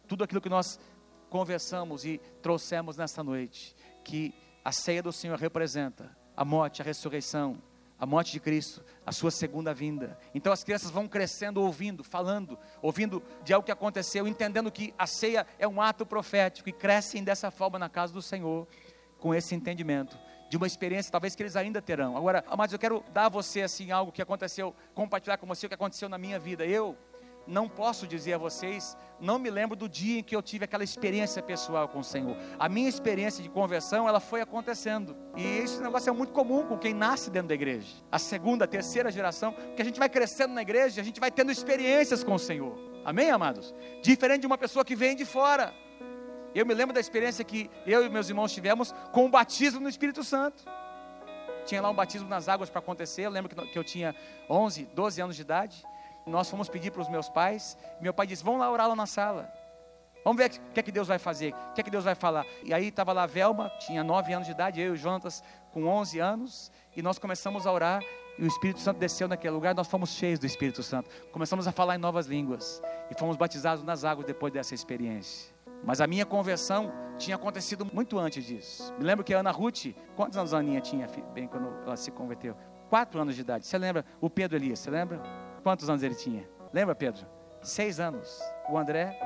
Tudo 0.07 0.23
aquilo 0.23 0.41
que 0.41 0.49
nós 0.49 0.79
conversamos 1.29 2.05
e 2.05 2.19
trouxemos 2.41 2.97
nesta 2.97 3.23
noite, 3.23 3.75
que 4.03 4.33
a 4.63 4.71
ceia 4.71 5.01
do 5.01 5.11
Senhor 5.11 5.37
representa 5.37 6.15
a 6.35 6.45
morte, 6.45 6.81
a 6.81 6.85
ressurreição, 6.85 7.61
a 7.99 8.05
morte 8.05 8.31
de 8.31 8.39
Cristo, 8.39 8.83
a 9.05 9.11
sua 9.11 9.31
segunda 9.31 9.73
vinda. 9.73 10.17
Então 10.35 10.53
as 10.53 10.63
crianças 10.63 10.91
vão 10.91 11.07
crescendo 11.07 11.61
ouvindo, 11.61 12.03
falando, 12.03 12.57
ouvindo 12.81 13.23
de 13.43 13.53
algo 13.53 13.65
que 13.65 13.71
aconteceu, 13.71 14.27
entendendo 14.27 14.71
que 14.71 14.93
a 14.97 15.07
ceia 15.07 15.47
é 15.57 15.67
um 15.67 15.81
ato 15.81 16.05
profético 16.05 16.69
e 16.69 16.73
crescem 16.73 17.23
dessa 17.23 17.49
forma 17.49 17.79
na 17.79 17.89
casa 17.89 18.13
do 18.13 18.21
Senhor, 18.21 18.67
com 19.19 19.33
esse 19.33 19.55
entendimento 19.55 20.17
de 20.49 20.55
uma 20.55 20.67
experiência 20.67 21.11
talvez 21.11 21.35
que 21.35 21.43
eles 21.43 21.55
ainda 21.55 21.81
terão. 21.81 22.15
Agora, 22.15 22.43
amados, 22.47 22.71
eu 22.71 22.79
quero 22.79 23.03
dar 23.13 23.25
a 23.25 23.29
você 23.29 23.61
assim 23.61 23.91
algo 23.91 24.11
que 24.11 24.21
aconteceu, 24.21 24.73
compartilhar 24.93 25.37
com 25.37 25.47
você 25.47 25.65
o 25.65 25.69
que 25.69 25.75
aconteceu 25.75 26.07
na 26.07 26.17
minha 26.17 26.39
vida. 26.39 26.65
Eu 26.65 26.95
não 27.45 27.67
posso 27.67 28.07
dizer 28.07 28.33
a 28.33 28.37
vocês, 28.37 28.97
não 29.19 29.39
me 29.39 29.49
lembro 29.49 29.75
do 29.75 29.89
dia 29.89 30.19
em 30.19 30.23
que 30.23 30.35
eu 30.35 30.41
tive 30.41 30.65
aquela 30.65 30.83
experiência 30.83 31.41
pessoal 31.41 31.87
com 31.87 31.99
o 31.99 32.03
Senhor. 32.03 32.37
A 32.59 32.69
minha 32.69 32.87
experiência 32.87 33.41
de 33.41 33.49
conversão, 33.49 34.07
ela 34.07 34.19
foi 34.19 34.41
acontecendo. 34.41 35.15
E 35.35 35.43
esse 35.43 35.81
negócio 35.81 36.09
é 36.09 36.13
muito 36.13 36.33
comum 36.33 36.63
com 36.63 36.77
quem 36.77 36.93
nasce 36.93 37.29
dentro 37.29 37.49
da 37.49 37.55
igreja. 37.55 37.87
A 38.11 38.19
segunda, 38.19 38.65
a 38.65 38.67
terceira 38.67 39.11
geração, 39.11 39.53
que 39.75 39.81
a 39.81 39.85
gente 39.85 39.99
vai 39.99 40.09
crescendo 40.09 40.53
na 40.53 40.61
igreja, 40.61 41.01
a 41.01 41.03
gente 41.03 41.19
vai 41.19 41.31
tendo 41.31 41.51
experiências 41.51 42.23
com 42.23 42.35
o 42.35 42.39
Senhor. 42.39 42.77
Amém, 43.03 43.29
amados? 43.29 43.73
Diferente 44.01 44.41
de 44.41 44.47
uma 44.47 44.57
pessoa 44.57 44.85
que 44.85 44.95
vem 44.95 45.15
de 45.15 45.25
fora. 45.25 45.73
Eu 46.53 46.65
me 46.65 46.73
lembro 46.73 46.93
da 46.93 46.99
experiência 46.99 47.43
que 47.43 47.69
eu 47.85 48.05
e 48.05 48.09
meus 48.09 48.29
irmãos 48.29 48.51
tivemos 48.51 48.93
com 49.11 49.25
o 49.25 49.29
batismo 49.29 49.79
no 49.79 49.89
Espírito 49.89 50.23
Santo. 50.23 50.63
Tinha 51.65 51.81
lá 51.81 51.89
um 51.89 51.93
batismo 51.93 52.29
nas 52.29 52.47
águas 52.47 52.69
para 52.69 52.79
acontecer. 52.79 53.23
Eu 53.23 53.31
lembro 53.31 53.53
que 53.53 53.77
eu 53.77 53.83
tinha 53.83 54.15
11, 54.49 54.85
12 54.93 55.21
anos 55.21 55.35
de 55.35 55.41
idade 55.41 55.85
nós 56.27 56.49
fomos 56.49 56.69
pedir 56.69 56.91
para 56.91 57.01
os 57.01 57.09
meus 57.09 57.29
pais, 57.29 57.77
meu 57.99 58.13
pai 58.13 58.27
disse: 58.27 58.43
Vamos 58.43 58.59
lá 58.59 58.69
orar 58.69 58.87
lá 58.87 58.95
na 58.95 59.05
sala. 59.05 59.51
Vamos 60.23 60.41
ver 60.41 60.49
o 60.49 60.73
que 60.73 60.79
é 60.79 60.83
que 60.83 60.91
Deus 60.91 61.07
vai 61.07 61.17
fazer, 61.17 61.53
o 61.53 61.73
que 61.73 61.79
é 61.79 61.83
que 61.85 61.89
Deus 61.89 62.03
vai 62.03 62.13
falar. 62.13 62.45
E 62.61 62.73
aí 62.73 62.87
estava 62.87 63.13
lá 63.13 63.23
a 63.23 63.27
Velma, 63.27 63.71
tinha 63.79 64.03
9 64.03 64.33
anos 64.33 64.45
de 64.45 64.51
idade, 64.51 64.81
eu 64.81 64.87
e 64.87 64.91
o 64.91 64.95
Jonatas 64.97 65.41
com 65.71 65.85
11 65.85 66.19
anos, 66.19 66.71
e 66.95 67.01
nós 67.01 67.17
começamos 67.17 67.65
a 67.65 67.71
orar, 67.71 68.03
e 68.37 68.43
o 68.43 68.47
Espírito 68.47 68.81
Santo 68.81 68.97
desceu 68.97 69.27
naquele 69.29 69.53
lugar, 69.53 69.73
nós 69.73 69.87
fomos 69.87 70.09
cheios 70.09 70.37
do 70.37 70.45
Espírito 70.45 70.83
Santo. 70.83 71.09
Começamos 71.31 71.65
a 71.65 71.71
falar 71.71 71.95
em 71.95 71.97
novas 71.97 72.25
línguas, 72.25 72.81
e 73.09 73.17
fomos 73.17 73.37
batizados 73.37 73.85
nas 73.85 74.03
águas 74.03 74.27
depois 74.27 74.51
dessa 74.51 74.75
experiência. 74.75 75.55
Mas 75.81 76.01
a 76.01 76.07
minha 76.07 76.25
conversão 76.25 76.91
tinha 77.17 77.37
acontecido 77.37 77.85
muito 77.85 78.19
antes 78.19 78.45
disso. 78.45 78.93
Me 78.97 79.05
lembro 79.05 79.23
que 79.23 79.33
a 79.33 79.39
Ana 79.39 79.51
Ruth, 79.51 79.95
quantos 80.15 80.37
anos 80.37 80.53
a 80.53 80.57
Aninha 80.57 80.81
tinha, 80.81 81.07
bem, 81.33 81.47
quando 81.47 81.67
ela 81.85 81.95
se 81.95 82.11
converteu? 82.11 82.53
Quatro 82.89 83.21
anos 83.21 83.35
de 83.35 83.41
idade. 83.41 83.65
Você 83.65 83.77
lembra? 83.77 84.03
O 84.19 84.29
Pedro 84.29 84.57
Elias, 84.57 84.79
você 84.79 84.89
lembra? 84.89 85.21
Quantos 85.67 85.89
anos 85.89 86.01
ele 86.01 86.15
tinha? 86.15 86.49
Lembra, 86.71 86.95
Pedro? 86.95 87.27
Seis 87.61 87.99
anos. 87.99 88.39
O 88.69 88.77
André, 88.77 89.19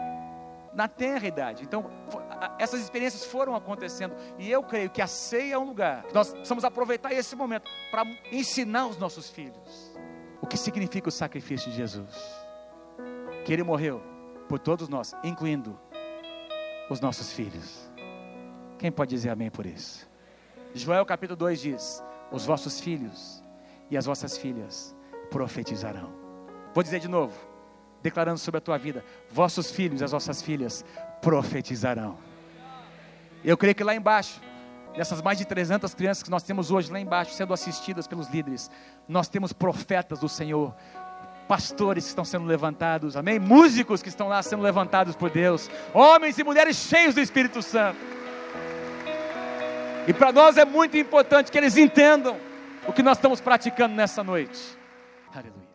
na 0.74 0.88
tenra 0.88 1.28
idade. 1.28 1.64
Então, 1.64 1.86
essas 2.58 2.82
experiências 2.82 3.24
foram 3.26 3.56
acontecendo. 3.56 4.16
E 4.40 4.50
eu 4.50 4.64
creio 4.64 4.90
que 4.90 5.04
a 5.04 5.06
ceia 5.06 5.54
é 5.54 5.58
um 5.60 5.66
lugar 5.66 6.02
que 6.02 6.16
nós 6.16 6.32
precisamos 6.32 6.66
aproveitar 6.66 7.14
esse 7.14 7.36
momento 7.36 7.70
para 7.92 8.06
ensinar 8.32 8.88
os 8.88 8.98
nossos 8.98 9.30
filhos 9.30 9.96
o 10.42 10.48
que 10.48 10.58
significa 10.58 11.10
o 11.10 11.12
sacrifício 11.12 11.70
de 11.70 11.78
Jesus. 11.78 12.16
Que 13.46 13.54
ele 13.54 13.62
morreu 13.62 14.02
por 14.50 14.58
todos 14.58 14.90
nós, 14.90 15.14
incluindo 15.24 15.80
os 16.90 17.00
nossos 17.00 17.32
filhos. 17.32 17.88
Quem 18.80 18.92
pode 18.92 19.12
dizer 19.12 19.30
amém 19.30 19.52
por 19.52 19.68
isso? 19.68 20.10
Joel 20.74 21.06
capítulo 21.06 21.38
2 21.38 21.62
diz: 21.62 22.04
Os 22.32 22.48
vossos 22.48 22.80
filhos 22.80 23.44
e 23.92 23.96
as 23.96 24.08
vossas 24.08 24.40
filhas 24.40 24.96
profetizarão. 25.30 26.21
Vou 26.74 26.84
dizer 26.84 27.00
de 27.00 27.08
novo, 27.08 27.34
declarando 28.02 28.40
sobre 28.40 28.58
a 28.58 28.62
tua 28.62 28.78
vida: 28.78 29.04
vossos 29.30 29.72
filhos 29.72 30.02
e 30.02 30.04
as 30.04 30.12
vossas 30.12 30.42
filhas 30.42 30.86
profetizarão. 31.22 32.18
Eu 33.44 33.58
creio 33.58 33.76
que 33.76 33.84
lá 33.84 33.96
embaixo, 33.96 34.40
dessas 34.96 35.22
mais 35.22 35.38
de 35.38 35.46
300 35.46 35.94
crianças 35.94 36.24
que 36.24 36.30
nós 36.30 36.44
temos 36.44 36.72
hoje 36.72 36.92
lá 36.92 37.00
embaixo, 37.00 37.34
sendo 37.34 37.54
assistidas 37.54 38.08
pelos 38.08 38.30
líderes, 38.30 38.70
nós 39.08 39.28
temos 39.28 39.52
profetas 39.52 40.20
do 40.20 40.30
Senhor, 40.30 40.74
pastores 41.48 42.04
que 42.06 42.10
estão 42.10 42.24
sendo 42.24 42.46
levantados, 42.46 43.18
amém? 43.18 43.40
Músicos 43.40 44.02
que 44.02 44.10
estão 44.10 44.28
lá 44.28 44.42
sendo 44.44 44.62
levantados 44.62 45.16
por 45.16 45.30
Deus, 45.30 45.70
homens 45.94 46.38
e 46.38 46.44
mulheres 46.44 46.78
cheios 46.78 47.16
do 47.16 47.22
Espírito 47.22 47.62
Santo. 47.62 48.00
E 50.08 50.14
para 50.14 50.32
nós 50.32 50.58
é 50.58 50.66
muito 50.66 50.98
importante 50.98 51.52
que 51.52 51.58
eles 51.58 51.78
entendam 51.78 52.38
o 52.88 52.94
que 52.94 53.04
nós 53.04 53.18
estamos 53.18 53.40
praticando 53.40 53.96
nessa 53.96 54.24
noite. 54.24 54.78
Aleluia. 55.34 55.71